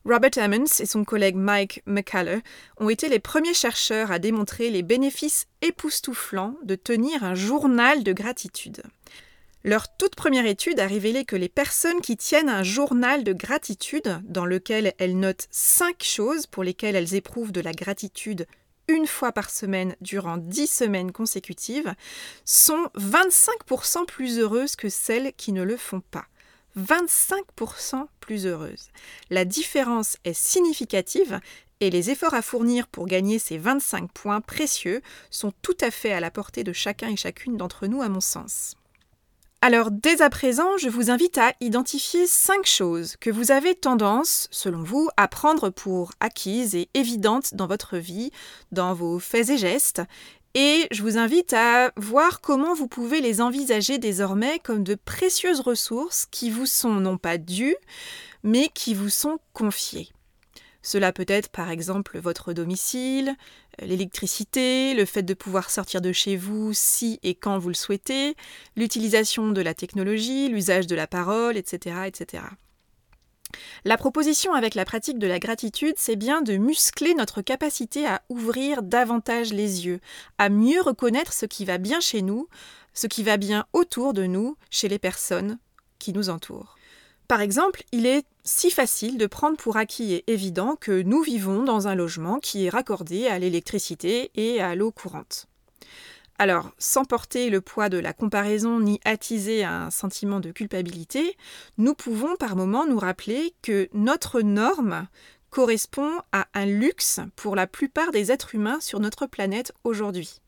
Robert 0.05 0.31
Emmons 0.39 0.81
et 0.81 0.87
son 0.87 1.05
collègue 1.05 1.37
Mike 1.37 1.83
McCullough 1.87 2.41
ont 2.79 2.89
été 2.89 3.09
les 3.09 3.19
premiers 3.19 3.55
chercheurs 3.55 4.11
à 4.11 4.19
démontrer 4.19 4.71
les 4.71 4.83
bénéfices 4.83 5.47
époustouflants 5.61 6.57
de 6.63 6.75
tenir 6.75 7.23
un 7.23 7.35
journal 7.35 8.03
de 8.03 8.13
gratitude. 8.13 8.83
Leur 9.63 9.95
toute 9.95 10.15
première 10.15 10.47
étude 10.47 10.81
a 10.81 10.87
révélé 10.87 11.27
que 11.27 11.37
les 11.37 11.51
personnes 11.51 12.01
qui 12.01 12.17
tiennent 12.17 12.49
un 12.49 12.63
journal 12.63 13.25
de 13.25 13.35
gratitude, 13.35 14.21
dans 14.25 14.47
lequel 14.47 14.95
elles 14.99 15.19
notent 15.19 15.49
cinq 15.51 16.03
choses 16.03 16.47
pour 16.47 16.65
lesquelles 16.65 16.97
elles 16.97 17.15
éprouvent 17.15 17.53
de 17.53 17.61
la 17.61 17.73
gratitude 17.73 18.47
une 18.89 19.07
fois 19.07 19.33
par 19.33 19.51
semaine 19.51 19.95
durant 20.01 20.39
dix 20.39 20.67
semaines 20.67 21.13
consécutives, 21.13 21.95
sont 22.45 22.89
25% 22.97 24.07
plus 24.07 24.39
heureuses 24.39 24.77
que 24.77 24.89
celles 24.89 25.33
qui 25.35 25.53
ne 25.53 25.63
le 25.63 25.77
font 25.77 26.01
pas. 26.01 26.27
25% 26.79 28.07
plus 28.21 28.47
heureuses. 28.47 28.89
La 29.31 29.45
différence 29.45 30.17
est 30.25 30.35
significative 30.35 31.41
et 31.81 31.91
les 31.91 32.11
efforts 32.11 32.35
à 32.35 32.43
fournir 32.43 32.87
pour 32.87 33.07
gagner 33.07 33.39
ces 33.39 33.59
25 33.59 34.13
points 34.13 34.41
précieux 34.41 35.01
sont 35.31 35.53
tout 35.63 35.77
à 35.81 35.91
fait 35.91 36.13
à 36.13 36.21
la 36.21 36.31
portée 36.31 36.65
de 36.65 36.73
chacun 36.73 37.09
et 37.09 37.17
chacune 37.17 37.57
d'entre 37.57 37.87
nous 37.87 38.03
à 38.03 38.09
mon 38.09 38.21
sens. 38.21 38.77
Alors 39.63 39.91
dès 39.91 40.23
à 40.23 40.31
présent, 40.31 40.79
je 40.79 40.89
vous 40.89 41.11
invite 41.11 41.37
à 41.37 41.53
identifier 41.61 42.27
cinq 42.27 42.65
choses 42.65 43.17
que 43.17 43.29
vous 43.29 43.51
avez 43.51 43.75
tendance, 43.75 44.49
selon 44.51 44.83
vous, 44.83 45.11
à 45.19 45.29
prendre 45.29 45.69
pour 45.69 46.13
acquises 46.19 46.75
et 46.75 46.89
évidentes 46.95 47.55
dans 47.55 47.67
votre 47.67 47.99
vie, 47.99 48.31
dans 48.73 48.95
vos 48.95 49.19
faits 49.19 49.51
et 49.51 49.59
gestes, 49.59 50.01
et 50.55 50.89
je 50.91 51.03
vous 51.03 51.17
invite 51.17 51.53
à 51.53 51.93
voir 51.97 52.41
comment 52.41 52.75
vous 52.75 52.89
pouvez 52.89 53.21
les 53.21 53.41
envisager 53.41 53.99
désormais 53.99 54.59
comme 54.59 54.83
de 54.83 54.97
précieuses 54.97 55.61
ressources 55.61 56.27
qui 56.31 56.51
vous 56.51 56.67
sont 56.67 56.95
non 56.95 57.19
pas 57.19 57.39
dues, 57.39 57.77
mais 58.43 58.69
qui 58.75 58.95
vous 58.95 59.11
sont 59.11 59.39
confiées. 59.53 60.09
Cela 60.83 61.13
peut 61.13 61.27
être 61.29 61.51
par 61.51 61.71
exemple 61.71 62.19
votre 62.19 62.53
domicile, 62.53 63.37
l'électricité, 63.81 64.95
le 64.95 65.05
fait 65.05 65.23
de 65.23 65.35
pouvoir 65.35 65.71
sortir 65.71 66.01
de 66.01 66.13
chez 66.13 66.37
vous 66.37 66.73
si 66.73 67.21
et 67.23 67.35
quand 67.35 67.59
vous 67.59 67.69
le 67.69 67.75
souhaitez, 67.75 68.35
l'utilisation 68.77 69.51
de 69.51 69.61
la 69.61 69.75
technologie, 69.75 70.49
l'usage 70.49 70.87
de 70.87 70.97
la 70.97 71.07
parole, 71.07 71.57
etc., 71.57 72.07
etc. 72.07 72.45
La 73.85 73.97
proposition 73.97 74.53
avec 74.53 74.75
la 74.75 74.85
pratique 74.85 75.19
de 75.19 75.27
la 75.27 75.39
gratitude, 75.39 75.95
c'est 75.97 76.17
bien 76.17 76.43
de 76.43 76.57
muscler 76.57 77.15
notre 77.15 77.43
capacité 77.43 78.07
à 78.07 78.23
ouvrir 78.29 78.83
davantage 78.83 79.53
les 79.53 79.87
yeux, 79.87 80.01
à 80.39 80.49
mieux 80.49 80.81
reconnaître 80.81 81.33
ce 81.33 81.47
qui 81.47 81.65
va 81.65 81.79
bien 81.79 82.01
chez 82.01 82.23
nous, 82.23 82.49
ce 82.95 83.07
qui 83.07 83.23
va 83.23 83.37
bien 83.37 83.67
autour 83.73 84.13
de 84.13 84.25
nous, 84.27 84.57
chez 84.71 84.89
les 84.89 84.99
personnes 84.99 85.59
qui 85.99 86.13
nous 86.13 86.31
entourent. 86.31 86.77
Par 87.29 87.41
exemple, 87.41 87.85
il 87.93 88.07
est 88.07 88.25
si 88.43 88.71
facile 88.71 89.17
de 89.17 89.27
prendre 89.27 89.57
pour 89.57 89.77
acquis 89.77 90.15
et 90.15 90.25
évident 90.33 90.77
que 90.77 91.03
nous 91.03 91.23
vivons 91.23 91.63
dans 91.63 91.87
un 91.87 91.95
logement 91.95 92.41
qui 92.41 92.67
est 92.67 92.71
raccordé 92.71 93.29
à 93.29 93.39
l'électricité 93.39 94.31
et 94.35 94.61
à 94.61 94.75
l'eau 94.75 94.91
courante. 94.91 95.50
Alors, 96.41 96.71
sans 96.79 97.05
porter 97.05 97.51
le 97.51 97.61
poids 97.61 97.91
de 97.91 97.99
la 97.99 98.15
comparaison 98.15 98.81
ni 98.81 98.99
attiser 99.05 99.63
un 99.63 99.91
sentiment 99.91 100.41
de 100.41 100.51
culpabilité, 100.53 101.37
nous 101.77 101.93
pouvons 101.93 102.35
par 102.37 102.57
moments 102.57 102.87
nous 102.87 102.99
rappeler 102.99 103.53
que 103.61 103.91
notre 103.93 104.41
norme 104.41 105.07
correspond 105.51 106.11
à 106.33 106.47
un 106.55 106.65
luxe 106.65 107.21
pour 107.37 107.57
la 107.57 107.67
plupart 107.67 108.11
des 108.11 108.33
êtres 108.33 108.55
humains 108.55 108.81
sur 108.81 109.01
notre 109.01 109.27
planète 109.27 109.75
aujourd'hui. 109.85 110.41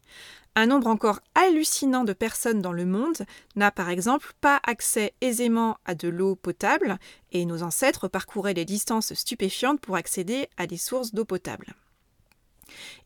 Un 0.54 0.64
nombre 0.64 0.86
encore 0.86 1.20
hallucinant 1.34 2.04
de 2.04 2.14
personnes 2.14 2.62
dans 2.62 2.72
le 2.72 2.86
monde 2.86 3.26
n'a 3.54 3.70
par 3.70 3.90
exemple 3.90 4.32
pas 4.40 4.62
accès 4.66 5.12
aisément 5.20 5.76
à 5.84 5.94
de 5.94 6.08
l'eau 6.08 6.36
potable 6.36 6.96
et 7.32 7.44
nos 7.44 7.62
ancêtres 7.62 8.08
parcouraient 8.08 8.54
des 8.54 8.64
distances 8.64 9.12
stupéfiantes 9.12 9.80
pour 9.82 9.96
accéder 9.96 10.48
à 10.56 10.66
des 10.66 10.78
sources 10.78 11.12
d'eau 11.12 11.26
potable. 11.26 11.74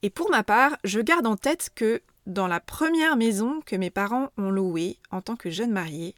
Et 0.03 0.11
pour 0.11 0.31
ma 0.31 0.45
part, 0.45 0.77
je 0.85 1.01
garde 1.01 1.27
en 1.27 1.37
tête 1.37 1.71
que 1.75 2.01
dans 2.27 2.49
la 2.49 2.61
première 2.61 3.17
maison 3.17 3.61
que 3.65 3.77
mes 3.77 3.91
parents 3.91 4.31
ont 4.37 4.51
louée 4.51 4.99
en 5.11 5.23
tant 5.23 5.37
que 5.37 5.51
jeune 5.51 5.71
mariée, 5.71 6.15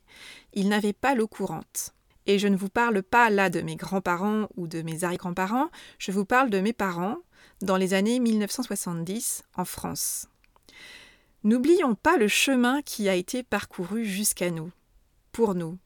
ils 0.55 0.69
n'avaient 0.69 0.93
pas 0.93 1.15
l'eau 1.15 1.29
courante. 1.29 1.95
Et 2.27 2.38
je 2.38 2.49
ne 2.49 2.57
vous 2.57 2.69
parle 2.69 3.03
pas 3.03 3.31
là 3.31 3.50
de 3.50 3.61
mes 3.61 3.77
grands-parents 3.77 4.49
ou 4.57 4.67
de 4.67 4.83
mes 4.83 5.05
arrière-grands-parents, 5.05 5.71
je 5.99 6.12
vous 6.12 6.25
parle 6.25 6.50
de 6.50 6.61
mes 6.61 6.73
parents 6.73 7.19
dans 7.62 7.77
les 7.77 7.95
années 7.95 8.21
1970 8.21 9.45
en 9.57 9.65
France. 9.65 10.29
N'oublions 11.45 11.95
pas 11.95 12.17
le 12.17 12.29
chemin 12.29 12.83
qui 12.83 13.09
a 13.09 13.15
été 13.15 13.43
parcouru 13.43 14.05
jusqu'à 14.05 14.50
nous, 14.50 14.71
pour 15.33 15.55
nous. 15.55 15.79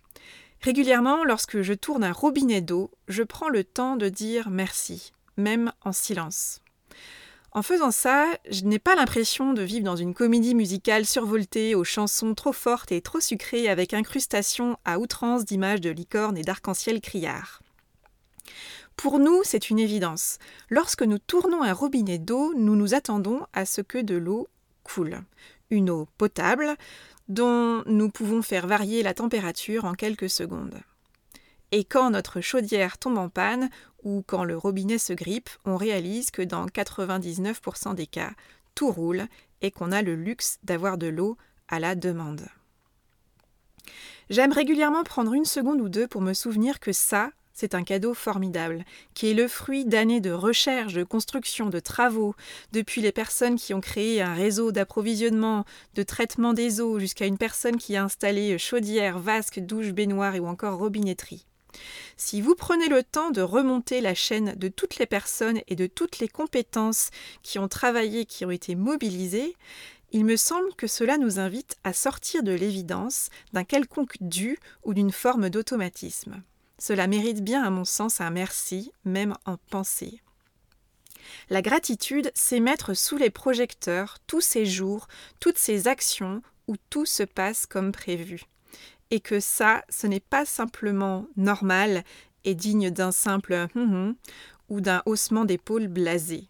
Régulièrement, 0.62 1.24
lorsque 1.24 1.62
je 1.62 1.74
tourne 1.74 2.04
un 2.04 2.12
robinet 2.12 2.60
d'eau, 2.60 2.90
je 3.08 3.22
prends 3.22 3.48
le 3.48 3.64
temps 3.64 3.96
de 3.96 4.08
dire 4.08 4.48
merci, 4.50 5.12
même 5.36 5.72
en 5.82 5.92
silence. 5.92 6.61
En 7.54 7.60
faisant 7.60 7.90
ça, 7.90 8.38
je 8.50 8.64
n'ai 8.64 8.78
pas 8.78 8.94
l'impression 8.94 9.52
de 9.52 9.60
vivre 9.60 9.84
dans 9.84 9.96
une 9.96 10.14
comédie 10.14 10.54
musicale 10.54 11.04
survoltée 11.04 11.74
aux 11.74 11.84
chansons 11.84 12.34
trop 12.34 12.54
fortes 12.54 12.92
et 12.92 13.02
trop 13.02 13.20
sucrées 13.20 13.68
avec 13.68 13.92
incrustation 13.92 14.78
à 14.86 14.98
outrance 14.98 15.44
d'images 15.44 15.82
de 15.82 15.90
licornes 15.90 16.38
et 16.38 16.42
d'arc-en-ciel 16.42 17.02
criards. 17.02 17.60
Pour 18.96 19.18
nous, 19.18 19.42
c'est 19.44 19.68
une 19.68 19.78
évidence. 19.78 20.38
Lorsque 20.70 21.02
nous 21.02 21.18
tournons 21.18 21.62
un 21.62 21.74
robinet 21.74 22.18
d'eau, 22.18 22.54
nous 22.56 22.74
nous 22.74 22.94
attendons 22.94 23.46
à 23.52 23.66
ce 23.66 23.82
que 23.82 23.98
de 23.98 24.14
l'eau 24.14 24.48
coule. 24.82 25.20
Une 25.68 25.90
eau 25.90 26.08
potable 26.16 26.76
dont 27.28 27.82
nous 27.84 28.08
pouvons 28.08 28.40
faire 28.40 28.66
varier 28.66 29.02
la 29.02 29.12
température 29.12 29.84
en 29.84 29.92
quelques 29.92 30.30
secondes. 30.30 30.80
Et 31.72 31.84
quand 31.84 32.10
notre 32.10 32.42
chaudière 32.42 32.98
tombe 32.98 33.16
en 33.16 33.30
panne 33.30 33.70
ou 34.04 34.22
quand 34.26 34.44
le 34.44 34.58
robinet 34.58 34.98
se 34.98 35.14
grippe, 35.14 35.48
on 35.64 35.76
réalise 35.76 36.30
que 36.30 36.42
dans 36.42 36.66
99% 36.66 37.94
des 37.94 38.06
cas, 38.06 38.32
tout 38.74 38.92
roule 38.92 39.26
et 39.62 39.70
qu'on 39.70 39.90
a 39.90 40.02
le 40.02 40.14
luxe 40.14 40.58
d'avoir 40.62 40.98
de 40.98 41.06
l'eau 41.06 41.38
à 41.68 41.80
la 41.80 41.94
demande. 41.94 42.46
J'aime 44.28 44.52
régulièrement 44.52 45.02
prendre 45.02 45.32
une 45.32 45.46
seconde 45.46 45.80
ou 45.80 45.88
deux 45.88 46.06
pour 46.06 46.20
me 46.20 46.34
souvenir 46.34 46.78
que 46.78 46.92
ça, 46.92 47.30
c'est 47.54 47.74
un 47.74 47.84
cadeau 47.84 48.12
formidable, 48.12 48.84
qui 49.14 49.30
est 49.30 49.34
le 49.34 49.48
fruit 49.48 49.84
d'années 49.84 50.20
de 50.20 50.30
recherche, 50.30 50.94
de 50.94 51.04
construction, 51.04 51.70
de 51.70 51.80
travaux, 51.80 52.34
depuis 52.72 53.00
les 53.00 53.12
personnes 53.12 53.56
qui 53.56 53.72
ont 53.72 53.80
créé 53.80 54.20
un 54.20 54.34
réseau 54.34 54.72
d'approvisionnement, 54.72 55.64
de 55.94 56.02
traitement 56.02 56.52
des 56.52 56.80
eaux, 56.80 56.98
jusqu'à 56.98 57.26
une 57.26 57.38
personne 57.38 57.76
qui 57.76 57.96
a 57.96 58.04
installé 58.04 58.58
chaudière, 58.58 59.18
vasque, 59.18 59.60
douche, 59.60 59.92
baignoire 59.92 60.34
ou 60.36 60.46
encore 60.46 60.78
robinetterie. 60.78 61.46
Si 62.16 62.40
vous 62.40 62.54
prenez 62.54 62.88
le 62.88 63.02
temps 63.02 63.30
de 63.30 63.42
remonter 63.42 64.00
la 64.00 64.14
chaîne 64.14 64.54
de 64.56 64.68
toutes 64.68 64.98
les 64.98 65.06
personnes 65.06 65.60
et 65.68 65.76
de 65.76 65.86
toutes 65.86 66.18
les 66.18 66.28
compétences 66.28 67.10
qui 67.42 67.58
ont 67.58 67.68
travaillé, 67.68 68.26
qui 68.26 68.44
ont 68.44 68.50
été 68.50 68.74
mobilisées, 68.74 69.56
il 70.12 70.24
me 70.24 70.36
semble 70.36 70.74
que 70.74 70.86
cela 70.86 71.16
nous 71.16 71.38
invite 71.38 71.78
à 71.84 71.92
sortir 71.92 72.42
de 72.42 72.52
l'évidence 72.52 73.30
d'un 73.52 73.64
quelconque 73.64 74.16
dû 74.20 74.58
ou 74.84 74.92
d'une 74.92 75.12
forme 75.12 75.48
d'automatisme. 75.48 76.42
Cela 76.78 77.06
mérite 77.06 77.42
bien, 77.42 77.62
à 77.62 77.70
mon 77.70 77.84
sens, 77.84 78.20
un 78.20 78.30
merci, 78.30 78.92
même 79.04 79.34
en 79.46 79.56
pensée. 79.56 80.20
La 81.48 81.62
gratitude, 81.62 82.30
c'est 82.34 82.60
mettre 82.60 82.94
sous 82.94 83.16
les 83.16 83.30
projecteurs 83.30 84.18
tous 84.26 84.40
ces 84.40 84.66
jours, 84.66 85.08
toutes 85.40 85.58
ces 85.58 85.88
actions 85.88 86.42
où 86.68 86.76
tout 86.90 87.06
se 87.06 87.22
passe 87.22 87.66
comme 87.66 87.92
prévu. 87.92 88.42
Et 89.12 89.20
que 89.20 89.40
ça, 89.40 89.84
ce 89.90 90.06
n'est 90.06 90.20
pas 90.20 90.46
simplement 90.46 91.26
normal 91.36 92.02
et 92.44 92.54
digne 92.54 92.90
d'un 92.90 93.12
simple 93.12 93.68
hum 93.76 93.94
hum 93.94 94.14
ou 94.70 94.80
d'un 94.80 95.02
haussement 95.04 95.44
d'épaule 95.44 95.86
blasé, 95.86 96.48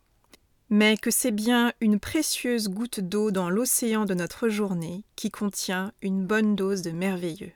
mais 0.71 0.97
que 0.97 1.11
c'est 1.11 1.33
bien 1.33 1.73
une 1.81 1.99
précieuse 1.99 2.69
goutte 2.69 3.01
d'eau 3.01 3.33
dans 3.33 3.51
l'océan 3.51 4.05
de 4.05 4.15
notre 4.15 4.49
journée 4.49 5.05
qui 5.17 5.33
contient 5.33 5.91
une 6.03 6.25
bonne 6.25 6.55
dose 6.55 6.83
de 6.83 6.93
merveilleux. 6.93 7.51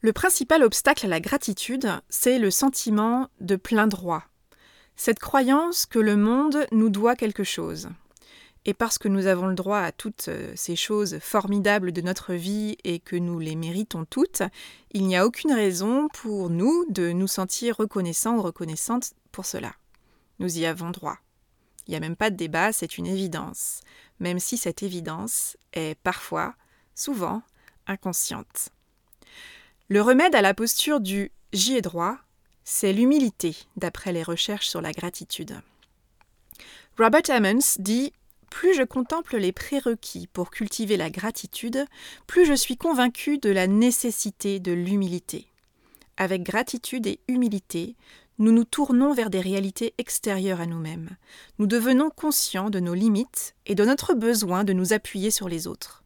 Le 0.00 0.12
principal 0.12 0.64
obstacle 0.64 1.06
à 1.06 1.08
la 1.08 1.20
gratitude, 1.20 1.88
c'est 2.08 2.40
le 2.40 2.50
sentiment 2.50 3.28
de 3.40 3.54
plein 3.54 3.86
droit. 3.86 4.24
Cette 4.96 5.20
croyance 5.20 5.86
que 5.86 6.00
le 6.00 6.16
monde 6.16 6.66
nous 6.72 6.90
doit 6.90 7.14
quelque 7.14 7.44
chose. 7.44 7.90
Et 8.64 8.74
parce 8.74 8.98
que 8.98 9.08
nous 9.08 9.26
avons 9.26 9.46
le 9.46 9.54
droit 9.54 9.78
à 9.78 9.92
toutes 9.92 10.28
euh, 10.28 10.52
ces 10.54 10.76
choses 10.76 11.18
formidables 11.20 11.92
de 11.92 12.00
notre 12.00 12.34
vie 12.34 12.76
et 12.84 13.00
que 13.00 13.16
nous 13.16 13.38
les 13.40 13.56
méritons 13.56 14.04
toutes, 14.04 14.42
il 14.92 15.06
n'y 15.06 15.16
a 15.16 15.26
aucune 15.26 15.52
raison 15.52 16.08
pour 16.08 16.48
nous 16.48 16.84
de 16.88 17.10
nous 17.10 17.26
sentir 17.26 17.76
reconnaissants 17.76 18.36
ou 18.36 18.42
reconnaissantes 18.42 19.14
pour 19.32 19.46
cela. 19.46 19.74
Nous 20.38 20.58
y 20.58 20.66
avons 20.66 20.90
droit. 20.90 21.18
Il 21.86 21.90
n'y 21.90 21.96
a 21.96 22.00
même 22.00 22.16
pas 22.16 22.30
de 22.30 22.36
débat, 22.36 22.72
c'est 22.72 22.98
une 22.98 23.06
évidence, 23.06 23.80
même 24.20 24.38
si 24.38 24.56
cette 24.56 24.84
évidence 24.84 25.56
est 25.72 25.98
parfois, 26.00 26.54
souvent, 26.94 27.42
inconsciente. 27.88 28.68
Le 29.88 30.00
remède 30.00 30.36
à 30.36 30.42
la 30.42 30.54
posture 30.54 31.00
du 31.00 31.32
j'y 31.52 31.76
ai 31.76 31.82
droit 31.82 32.18
c'est 32.64 32.92
l'humilité, 32.92 33.56
d'après 33.76 34.12
les 34.12 34.22
recherches 34.22 34.68
sur 34.68 34.80
la 34.80 34.92
gratitude. 34.92 35.60
Robert 36.98 37.22
Emmons 37.30 37.78
dit 37.78 38.12
Plus 38.52 38.74
je 38.74 38.82
contemple 38.82 39.38
les 39.38 39.50
prérequis 39.50 40.26
pour 40.26 40.50
cultiver 40.50 40.98
la 40.98 41.08
gratitude, 41.08 41.86
plus 42.26 42.44
je 42.44 42.52
suis 42.52 42.76
convaincu 42.76 43.38
de 43.38 43.48
la 43.48 43.66
nécessité 43.66 44.60
de 44.60 44.72
l'humilité. 44.72 45.46
Avec 46.18 46.42
gratitude 46.42 47.06
et 47.06 47.18
humilité, 47.28 47.96
nous 48.38 48.52
nous 48.52 48.64
tournons 48.64 49.14
vers 49.14 49.30
des 49.30 49.40
réalités 49.40 49.94
extérieures 49.96 50.60
à 50.60 50.66
nous-mêmes. 50.66 51.16
Nous 51.58 51.66
devenons 51.66 52.10
conscients 52.10 52.68
de 52.68 52.78
nos 52.78 52.92
limites 52.92 53.54
et 53.64 53.74
de 53.74 53.86
notre 53.86 54.12
besoin 54.12 54.64
de 54.64 54.74
nous 54.74 54.92
appuyer 54.92 55.30
sur 55.30 55.48
les 55.48 55.66
autres. 55.66 56.04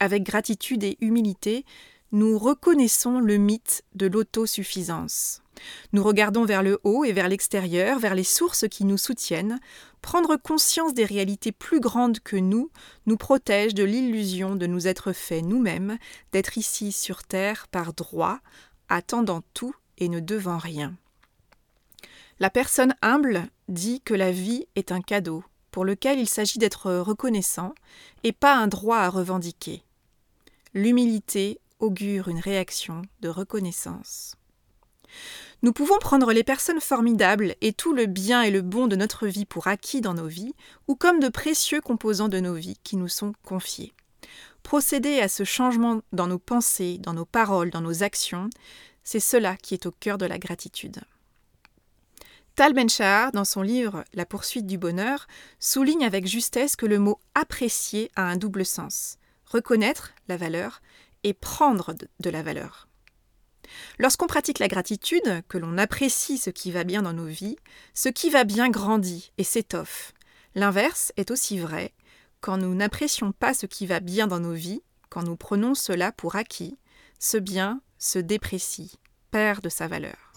Avec 0.00 0.24
gratitude 0.24 0.82
et 0.82 0.98
humilité, 1.00 1.64
nous 2.10 2.36
reconnaissons 2.38 3.20
le 3.20 3.36
mythe 3.36 3.84
de 3.94 4.08
l'autosuffisance. 4.08 5.43
Nous 5.92 6.02
regardons 6.02 6.44
vers 6.44 6.62
le 6.62 6.80
haut 6.84 7.04
et 7.04 7.12
vers 7.12 7.28
l'extérieur, 7.28 7.98
vers 7.98 8.14
les 8.14 8.24
sources 8.24 8.66
qui 8.68 8.84
nous 8.84 8.98
soutiennent. 8.98 9.60
Prendre 10.02 10.36
conscience 10.36 10.94
des 10.94 11.04
réalités 11.04 11.52
plus 11.52 11.80
grandes 11.80 12.20
que 12.20 12.36
nous 12.36 12.70
nous 13.06 13.16
protège 13.16 13.74
de 13.74 13.84
l'illusion 13.84 14.56
de 14.56 14.66
nous 14.66 14.86
être 14.86 15.12
fait 15.12 15.42
nous-mêmes, 15.42 15.98
d'être 16.32 16.58
ici 16.58 16.92
sur 16.92 17.22
Terre 17.22 17.68
par 17.68 17.94
droit, 17.94 18.40
attendant 18.88 19.42
tout 19.54 19.74
et 19.98 20.08
ne 20.08 20.20
devant 20.20 20.58
rien. 20.58 20.94
La 22.40 22.50
personne 22.50 22.94
humble 23.00 23.48
dit 23.68 24.00
que 24.00 24.14
la 24.14 24.32
vie 24.32 24.66
est 24.74 24.92
un 24.92 25.00
cadeau 25.00 25.44
pour 25.70 25.84
lequel 25.84 26.18
il 26.18 26.28
s'agit 26.28 26.58
d'être 26.58 26.92
reconnaissant 26.92 27.74
et 28.22 28.32
pas 28.32 28.56
un 28.56 28.66
droit 28.66 28.98
à 28.98 29.08
revendiquer. 29.08 29.82
L'humilité 30.72 31.60
augure 31.78 32.28
une 32.28 32.40
réaction 32.40 33.02
de 33.20 33.28
reconnaissance. 33.28 34.36
Nous 35.62 35.72
pouvons 35.72 35.98
prendre 35.98 36.32
les 36.32 36.44
personnes 36.44 36.80
formidables 36.80 37.54
et 37.60 37.72
tout 37.72 37.94
le 37.94 38.06
bien 38.06 38.42
et 38.42 38.50
le 38.50 38.62
bon 38.62 38.86
de 38.86 38.96
notre 38.96 39.26
vie 39.26 39.46
pour 39.46 39.66
acquis 39.66 40.00
dans 40.00 40.14
nos 40.14 40.26
vies, 40.26 40.54
ou 40.88 40.94
comme 40.94 41.20
de 41.20 41.28
précieux 41.28 41.80
composants 41.80 42.28
de 42.28 42.40
nos 42.40 42.54
vies 42.54 42.78
qui 42.84 42.96
nous 42.96 43.08
sont 43.08 43.32
confiés. 43.42 43.92
Procéder 44.62 45.20
à 45.20 45.28
ce 45.28 45.44
changement 45.44 46.02
dans 46.12 46.26
nos 46.26 46.38
pensées, 46.38 46.98
dans 46.98 47.14
nos 47.14 47.24
paroles, 47.24 47.70
dans 47.70 47.80
nos 47.80 48.02
actions, 48.02 48.50
c'est 49.02 49.20
cela 49.20 49.56
qui 49.56 49.74
est 49.74 49.86
au 49.86 49.92
cœur 49.92 50.18
de 50.18 50.26
la 50.26 50.38
gratitude. 50.38 51.00
Tal 52.56 52.72
ben 52.72 52.86
dans 53.32 53.44
son 53.44 53.62
livre 53.62 54.04
La 54.14 54.26
poursuite 54.26 54.66
du 54.66 54.78
bonheur, 54.78 55.26
souligne 55.58 56.04
avec 56.04 56.26
justesse 56.26 56.76
que 56.76 56.86
le 56.86 56.98
mot 56.98 57.18
apprécier 57.34 58.10
a 58.16 58.22
un 58.22 58.36
double 58.36 58.64
sens 58.64 59.18
reconnaître 59.54 60.14
la 60.28 60.36
valeur 60.36 60.82
et 61.22 61.32
prendre 61.32 61.94
de 62.20 62.30
la 62.30 62.42
valeur. 62.42 62.88
Lorsqu'on 63.98 64.26
pratique 64.26 64.58
la 64.58 64.68
gratitude, 64.68 65.42
que 65.48 65.58
l'on 65.58 65.78
apprécie 65.78 66.38
ce 66.38 66.50
qui 66.50 66.70
va 66.70 66.84
bien 66.84 67.02
dans 67.02 67.12
nos 67.12 67.26
vies, 67.26 67.56
ce 67.94 68.08
qui 68.08 68.30
va 68.30 68.44
bien 68.44 68.68
grandit 68.68 69.32
et 69.38 69.44
s'étoffe. 69.44 70.12
L'inverse 70.54 71.12
est 71.16 71.30
aussi 71.30 71.58
vrai. 71.58 71.92
Quand 72.40 72.58
nous 72.58 72.74
n'apprécions 72.74 73.32
pas 73.32 73.54
ce 73.54 73.66
qui 73.66 73.86
va 73.86 74.00
bien 74.00 74.26
dans 74.26 74.40
nos 74.40 74.52
vies, 74.52 74.82
quand 75.08 75.22
nous 75.22 75.36
prenons 75.36 75.74
cela 75.74 76.12
pour 76.12 76.36
acquis, 76.36 76.76
ce 77.18 77.38
bien 77.38 77.80
se 77.98 78.18
déprécie, 78.18 78.98
perd 79.30 79.62
de 79.62 79.68
sa 79.68 79.88
valeur. 79.88 80.32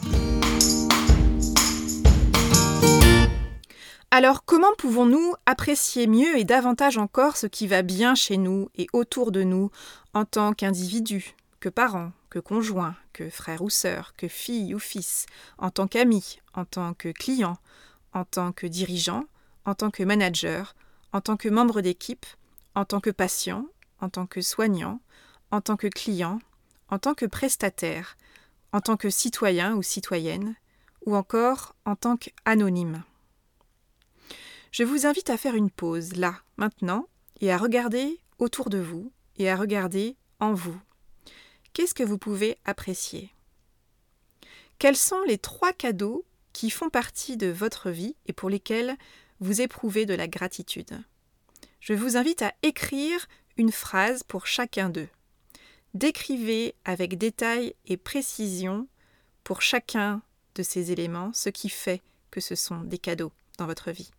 Alors 4.09 4.45
comment 4.45 4.73
pouvons-nous 4.77 5.33
apprécier 5.45 6.07
mieux 6.07 6.37
et 6.37 6.45
davantage 6.45 6.97
encore 6.97 7.35
ce 7.35 7.45
qui 7.45 7.67
va 7.67 7.81
bien 7.81 8.15
chez 8.15 8.37
nous 8.37 8.69
et 8.75 8.87
autour 8.93 9.31
de 9.31 9.43
nous 9.43 9.69
en 10.13 10.23
tant 10.23 10.53
qu'individus, 10.53 11.35
que 11.59 11.69
parents, 11.69 12.11
que 12.29 12.39
conjoints, 12.39 12.95
que 13.13 13.29
frères 13.29 13.61
ou 13.61 13.69
sœurs, 13.69 14.13
que 14.15 14.27
filles 14.27 14.75
ou 14.75 14.79
fils, 14.79 15.25
en 15.57 15.69
tant 15.69 15.87
qu'amis, 15.87 16.39
en 16.53 16.65
tant 16.65 16.93
que 16.93 17.09
clients, 17.09 17.57
en 18.13 18.25
tant 18.25 18.51
que 18.51 18.67
dirigeants, 18.67 19.25
en 19.65 19.75
tant 19.75 19.91
que 19.91 20.03
manager, 20.03 20.75
en 21.13 21.21
tant 21.21 21.37
que 21.37 21.49
membre 21.49 21.81
d'équipe, 21.81 22.25
en 22.75 22.85
tant 22.85 22.99
que 22.99 23.09
patient, 23.09 23.65
en 24.01 24.09
tant 24.09 24.25
que 24.25 24.41
soignant, 24.41 24.99
en 25.51 25.61
tant 25.61 25.77
que 25.77 25.87
client, 25.87 26.39
en 26.89 26.99
tant 26.99 27.13
que 27.13 27.25
prestataire, 27.25 28.17
en 28.71 28.81
tant 28.81 28.97
que 28.97 29.09
citoyen 29.09 29.75
ou 29.75 29.83
citoyenne, 29.83 30.55
ou 31.05 31.15
encore 31.15 31.75
en 31.85 31.95
tant 31.95 32.17
qu'anonyme. 32.17 33.03
Je 34.71 34.83
vous 34.83 35.05
invite 35.05 35.29
à 35.29 35.37
faire 35.37 35.55
une 35.55 35.71
pause 35.71 36.15
là, 36.15 36.35
maintenant, 36.57 37.07
et 37.39 37.51
à 37.51 37.57
regarder 37.57 38.19
autour 38.39 38.69
de 38.69 38.77
vous 38.77 39.11
et 39.37 39.49
à 39.49 39.55
regarder 39.55 40.15
en 40.39 40.53
vous. 40.53 40.77
Qu'est-ce 41.73 41.93
que 41.93 42.03
vous 42.03 42.17
pouvez 42.17 42.57
apprécier? 42.65 43.31
Quels 44.79 44.97
sont 44.97 45.21
les 45.27 45.37
trois 45.37 45.73
cadeaux 45.73 46.25
qui 46.53 46.69
font 46.69 46.89
partie 46.89 47.37
de 47.37 47.47
votre 47.47 47.89
vie 47.89 48.15
et 48.25 48.33
pour 48.33 48.49
lesquels 48.49 48.95
vous 49.39 49.61
éprouvez 49.61 50.05
de 50.05 50.13
la 50.13 50.27
gratitude? 50.27 51.03
Je 51.79 51.93
vous 51.93 52.17
invite 52.17 52.41
à 52.41 52.53
écrire 52.63 53.27
une 53.57 53.71
phrase 53.71 54.23
pour 54.23 54.47
chacun 54.47 54.89
d'eux. 54.89 55.09
Décrivez 55.93 56.75
avec 56.85 57.17
détail 57.17 57.73
et 57.85 57.97
précision 57.97 58.87
pour 59.43 59.61
chacun 59.61 60.21
de 60.55 60.63
ces 60.63 60.91
éléments 60.91 61.31
ce 61.33 61.49
qui 61.49 61.69
fait 61.69 62.01
que 62.29 62.41
ce 62.41 62.55
sont 62.55 62.81
des 62.81 62.97
cadeaux 62.97 63.31
dans 63.57 63.65
votre 63.65 63.91
vie. 63.91 64.11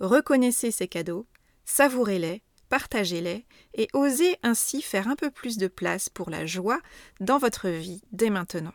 Reconnaissez 0.00 0.70
ces 0.70 0.88
cadeaux, 0.88 1.26
savourez-les, 1.64 2.42
partagez-les 2.72 3.44
et 3.74 3.88
osez 3.92 4.38
ainsi 4.42 4.80
faire 4.80 5.06
un 5.06 5.14
peu 5.14 5.30
plus 5.30 5.58
de 5.58 5.66
place 5.66 6.08
pour 6.08 6.30
la 6.30 6.46
joie 6.46 6.80
dans 7.20 7.36
votre 7.36 7.68
vie 7.68 8.00
dès 8.12 8.30
maintenant. 8.30 8.72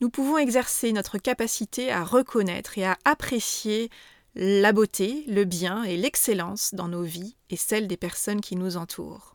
Nous 0.00 0.10
pouvons 0.10 0.38
exercer 0.38 0.92
notre 0.92 1.18
capacité 1.18 1.90
à 1.90 2.04
reconnaître 2.04 2.78
et 2.78 2.84
à 2.84 2.96
apprécier 3.04 3.90
la 4.36 4.72
beauté, 4.72 5.24
le 5.26 5.42
bien 5.44 5.82
et 5.82 5.96
l'excellence 5.96 6.72
dans 6.72 6.86
nos 6.86 7.02
vies 7.02 7.34
et 7.50 7.56
celles 7.56 7.88
des 7.88 7.96
personnes 7.96 8.40
qui 8.40 8.54
nous 8.54 8.76
entourent. 8.76 9.34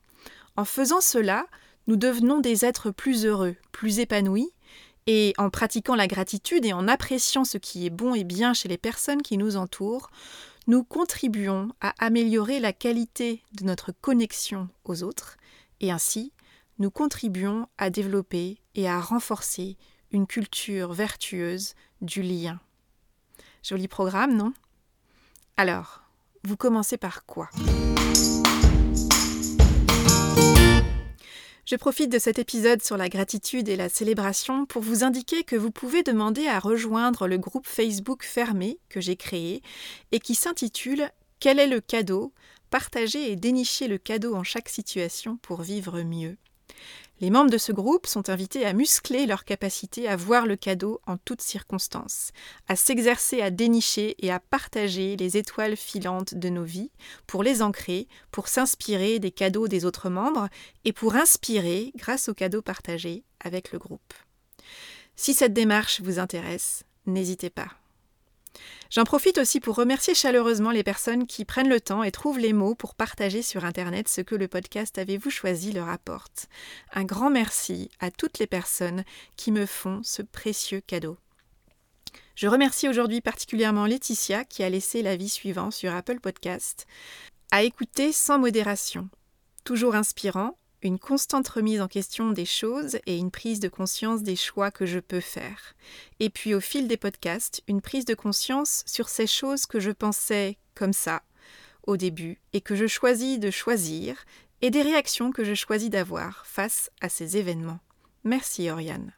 En 0.55 0.63
faisant 0.63 1.01
cela, 1.01 1.47
nous 1.87 1.97
devenons 1.97 2.39
des 2.39 2.63
êtres 2.63 2.91
plus 2.91 3.25
heureux, 3.25 3.57
plus 3.73 3.99
épanouis, 3.99 4.53
et 5.05 5.33
en 5.37 5.49
pratiquant 5.49 5.95
la 5.95 6.07
gratitude 6.07 6.65
et 6.65 6.71
en 6.71 6.87
appréciant 6.87 7.43
ce 7.43 7.57
qui 7.57 7.85
est 7.85 7.89
bon 7.89 8.15
et 8.15 8.23
bien 8.23 8.53
chez 8.53 8.69
les 8.69 8.77
personnes 8.77 9.21
qui 9.21 9.37
nous 9.37 9.57
entourent, 9.57 10.11
nous 10.67 10.83
contribuons 10.83 11.69
à 11.79 11.93
améliorer 11.97 12.59
la 12.59 12.73
qualité 12.73 13.41
de 13.53 13.63
notre 13.63 13.93
connexion 13.93 14.69
aux 14.83 15.01
autres 15.01 15.37
et 15.79 15.91
ainsi 15.91 16.33
nous 16.77 16.91
contribuons 16.91 17.67
à 17.77 17.89
développer 17.89 18.59
et 18.75 18.87
à 18.87 18.99
renforcer 18.99 19.77
une 20.11 20.27
culture 20.27 20.93
vertueuse 20.93 21.73
du 22.01 22.21
lien. 22.21 22.59
Joli 23.63 23.87
programme, 23.87 24.35
non? 24.35 24.53
Alors, 25.55 26.03
vous 26.43 26.57
commencez 26.57 26.97
par 26.97 27.25
quoi? 27.25 27.49
Je 31.69 31.75
profite 31.75 32.09
de 32.09 32.17
cet 32.17 32.39
épisode 32.39 32.81
sur 32.81 32.95
la 32.95 33.09
gratitude 33.09 33.67
et 33.67 33.75
la 33.75 33.89
célébration 33.89 34.65
pour 34.65 34.81
vous 34.81 35.03
indiquer 35.03 35.43
que 35.43 35.57
vous 35.57 35.69
pouvez 35.69 36.01
demander 36.01 36.47
à 36.47 36.59
rejoindre 36.59 37.27
le 37.27 37.37
groupe 37.37 37.67
Facebook 37.67 38.23
fermé 38.23 38.79
que 38.87 39.01
j'ai 39.01 39.17
créé 39.17 39.61
et 40.13 40.21
qui 40.21 40.33
s'intitule 40.33 41.11
Quel 41.41 41.59
est 41.59 41.67
le 41.67 41.81
cadeau? 41.81 42.31
Partager 42.69 43.29
et 43.29 43.35
dénicher 43.35 43.89
le 43.89 43.97
cadeau 43.97 44.33
en 44.33 44.45
chaque 44.45 44.69
situation 44.69 45.35
pour 45.41 45.61
vivre 45.61 46.01
mieux. 46.03 46.37
Les 47.19 47.31
membres 47.31 47.49
de 47.49 47.57
ce 47.57 47.71
groupe 47.71 48.05
sont 48.05 48.29
invités 48.29 48.63
à 48.65 48.73
muscler 48.73 49.25
leur 49.25 49.43
capacité 49.43 50.07
à 50.07 50.15
voir 50.15 50.45
le 50.45 50.55
cadeau 50.55 51.01
en 51.07 51.17
toutes 51.17 51.41
circonstances, 51.41 52.31
à 52.67 52.75
s'exercer 52.75 53.41
à 53.41 53.49
dénicher 53.49 54.15
et 54.23 54.31
à 54.31 54.39
partager 54.39 55.15
les 55.15 55.35
étoiles 55.35 55.75
filantes 55.75 56.35
de 56.35 56.49
nos 56.49 56.63
vies, 56.63 56.91
pour 57.25 57.41
les 57.41 57.63
ancrer, 57.63 58.07
pour 58.29 58.47
s'inspirer 58.47 59.17
des 59.17 59.31
cadeaux 59.31 59.67
des 59.67 59.83
autres 59.83 60.09
membres 60.09 60.47
et 60.85 60.93
pour 60.93 61.15
inspirer 61.15 61.91
grâce 61.95 62.29
aux 62.29 62.35
cadeaux 62.35 62.61
partagés 62.61 63.23
avec 63.39 63.71
le 63.71 63.79
groupe. 63.79 64.13
Si 65.15 65.33
cette 65.33 65.53
démarche 65.53 66.01
vous 66.01 66.19
intéresse, 66.19 66.83
n'hésitez 67.07 67.49
pas. 67.49 67.69
J'en 68.89 69.03
profite 69.03 69.37
aussi 69.37 69.59
pour 69.59 69.75
remercier 69.75 70.13
chaleureusement 70.13 70.71
les 70.71 70.83
personnes 70.83 71.27
qui 71.27 71.45
prennent 71.45 71.69
le 71.69 71.81
temps 71.81 72.03
et 72.03 72.11
trouvent 72.11 72.39
les 72.39 72.53
mots 72.53 72.75
pour 72.75 72.95
partager 72.95 73.41
sur 73.41 73.65
Internet 73.65 74.07
ce 74.07 74.21
que 74.21 74.35
le 74.35 74.47
podcast 74.47 74.97
Avez-vous 74.97 75.29
choisi 75.29 75.71
leur 75.71 75.89
apporte. 75.89 76.47
Un 76.93 77.03
grand 77.03 77.29
merci 77.29 77.89
à 77.99 78.11
toutes 78.11 78.39
les 78.39 78.47
personnes 78.47 79.03
qui 79.35 79.51
me 79.51 79.65
font 79.65 80.01
ce 80.03 80.21
précieux 80.21 80.81
cadeau. 80.81 81.17
Je 82.35 82.47
remercie 82.47 82.87
aujourd'hui 82.87 83.19
particulièrement 83.19 83.85
Laetitia 83.85 84.45
qui 84.45 84.63
a 84.63 84.69
laissé 84.69 85.01
l'avis 85.01 85.29
suivant 85.29 85.71
sur 85.71 85.93
Apple 85.93 86.19
Podcast. 86.19 86.85
À 87.51 87.63
écouter 87.63 88.11
sans 88.11 88.39
modération. 88.39 89.09
Toujours 89.63 89.95
inspirant, 89.95 90.57
une 90.81 90.99
constante 90.99 91.47
remise 91.47 91.81
en 91.81 91.87
question 91.87 92.31
des 92.31 92.45
choses 92.45 92.97
et 93.05 93.17
une 93.17 93.31
prise 93.31 93.59
de 93.59 93.67
conscience 93.67 94.23
des 94.23 94.35
choix 94.35 94.71
que 94.71 94.85
je 94.85 94.99
peux 94.99 95.19
faire. 95.19 95.75
Et 96.19 96.29
puis 96.29 96.53
au 96.53 96.59
fil 96.59 96.87
des 96.87 96.97
podcasts, 96.97 97.63
une 97.67 97.81
prise 97.81 98.05
de 98.05 98.13
conscience 98.13 98.83
sur 98.85 99.09
ces 99.09 99.27
choses 99.27 99.65
que 99.65 99.79
je 99.79 99.91
pensais 99.91 100.57
comme 100.75 100.93
ça 100.93 101.23
au 101.85 101.97
début 101.97 102.39
et 102.53 102.61
que 102.61 102.75
je 102.75 102.87
choisis 102.87 103.39
de 103.39 103.49
choisir 103.49 104.25
et 104.61 104.69
des 104.69 104.81
réactions 104.81 105.31
que 105.31 105.43
je 105.43 105.53
choisis 105.53 105.89
d'avoir 105.89 106.45
face 106.45 106.91
à 107.01 107.09
ces 107.09 107.37
événements. 107.37 107.79
Merci 108.23 108.69
Oriane. 108.69 109.13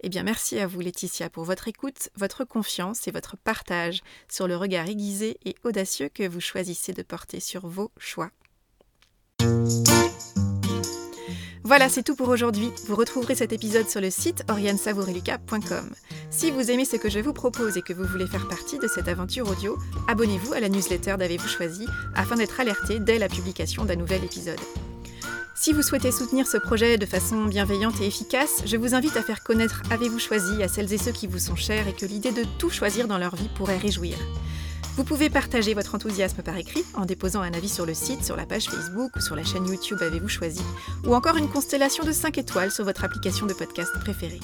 Eh 0.00 0.08
bien, 0.08 0.22
merci 0.22 0.58
à 0.60 0.66
vous, 0.66 0.80
Laetitia, 0.80 1.28
pour 1.28 1.42
votre 1.42 1.66
écoute, 1.66 2.10
votre 2.14 2.44
confiance 2.44 3.08
et 3.08 3.10
votre 3.10 3.36
partage 3.36 4.00
sur 4.28 4.46
le 4.46 4.56
regard 4.56 4.88
aiguisé 4.88 5.38
et 5.44 5.56
audacieux 5.64 6.08
que 6.08 6.28
vous 6.28 6.40
choisissez 6.40 6.92
de 6.92 7.02
porter 7.02 7.40
sur 7.40 7.66
vos 7.66 7.90
choix. 7.98 8.30
Voilà, 11.68 11.90
c'est 11.90 12.02
tout 12.02 12.16
pour 12.16 12.30
aujourd'hui. 12.30 12.72
Vous 12.86 12.96
retrouverez 12.96 13.34
cet 13.34 13.52
épisode 13.52 13.90
sur 13.90 14.00
le 14.00 14.08
site 14.08 14.42
oriansavoureluca.com. 14.48 15.90
Si 16.30 16.50
vous 16.50 16.70
aimez 16.70 16.86
ce 16.86 16.96
que 16.96 17.10
je 17.10 17.18
vous 17.18 17.34
propose 17.34 17.76
et 17.76 17.82
que 17.82 17.92
vous 17.92 18.06
voulez 18.06 18.26
faire 18.26 18.48
partie 18.48 18.78
de 18.78 18.88
cette 18.88 19.06
aventure 19.06 19.50
audio, 19.50 19.76
abonnez-vous 20.06 20.54
à 20.54 20.60
la 20.60 20.70
newsletter 20.70 21.16
d'Avez-vous 21.18 21.46
choisi 21.46 21.84
afin 22.14 22.36
d'être 22.36 22.58
alerté 22.58 23.00
dès 23.00 23.18
la 23.18 23.28
publication 23.28 23.84
d'un 23.84 23.96
nouvel 23.96 24.24
épisode. 24.24 24.58
Si 25.54 25.74
vous 25.74 25.82
souhaitez 25.82 26.10
soutenir 26.10 26.46
ce 26.46 26.56
projet 26.56 26.96
de 26.96 27.04
façon 27.04 27.44
bienveillante 27.44 28.00
et 28.00 28.06
efficace, 28.06 28.62
je 28.64 28.78
vous 28.78 28.94
invite 28.94 29.18
à 29.18 29.22
faire 29.22 29.42
connaître 29.42 29.82
Avez-vous 29.90 30.20
choisi 30.20 30.62
à 30.62 30.68
celles 30.68 30.94
et 30.94 30.98
ceux 30.98 31.12
qui 31.12 31.26
vous 31.26 31.38
sont 31.38 31.56
chers 31.56 31.86
et 31.86 31.92
que 31.92 32.06
l'idée 32.06 32.32
de 32.32 32.44
tout 32.56 32.70
choisir 32.70 33.08
dans 33.08 33.18
leur 33.18 33.36
vie 33.36 33.50
pourrait 33.54 33.76
réjouir. 33.76 34.16
Vous 34.96 35.04
pouvez 35.04 35.30
partager 35.30 35.74
votre 35.74 35.94
enthousiasme 35.94 36.42
par 36.42 36.56
écrit 36.56 36.84
en 36.94 37.04
déposant 37.04 37.40
un 37.40 37.52
avis 37.52 37.68
sur 37.68 37.86
le 37.86 37.94
site, 37.94 38.24
sur 38.24 38.36
la 38.36 38.46
page 38.46 38.68
Facebook 38.68 39.14
ou 39.14 39.20
sur 39.20 39.36
la 39.36 39.44
chaîne 39.44 39.66
YouTube 39.66 39.98
Avez-vous 40.00 40.28
choisi, 40.28 40.62
ou 41.06 41.14
encore 41.14 41.36
une 41.36 41.48
constellation 41.48 42.04
de 42.04 42.12
5 42.12 42.36
étoiles 42.38 42.72
sur 42.72 42.84
votre 42.84 43.04
application 43.04 43.46
de 43.46 43.54
podcast 43.54 43.92
préférée. 44.00 44.40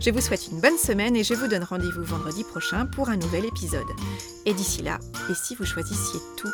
Je 0.00 0.10
vous 0.10 0.20
souhaite 0.20 0.48
une 0.50 0.60
bonne 0.60 0.78
semaine 0.78 1.16
et 1.16 1.24
je 1.24 1.34
vous 1.34 1.46
donne 1.46 1.64
rendez-vous 1.64 2.02
vendredi 2.02 2.44
prochain 2.44 2.86
pour 2.86 3.08
un 3.08 3.16
nouvel 3.16 3.44
épisode. 3.44 3.86
Et 4.46 4.52
d'ici 4.52 4.82
là, 4.82 4.98
et 5.30 5.34
si 5.34 5.54
vous 5.54 5.64
choisissiez 5.64 6.20
tout? 6.36 6.50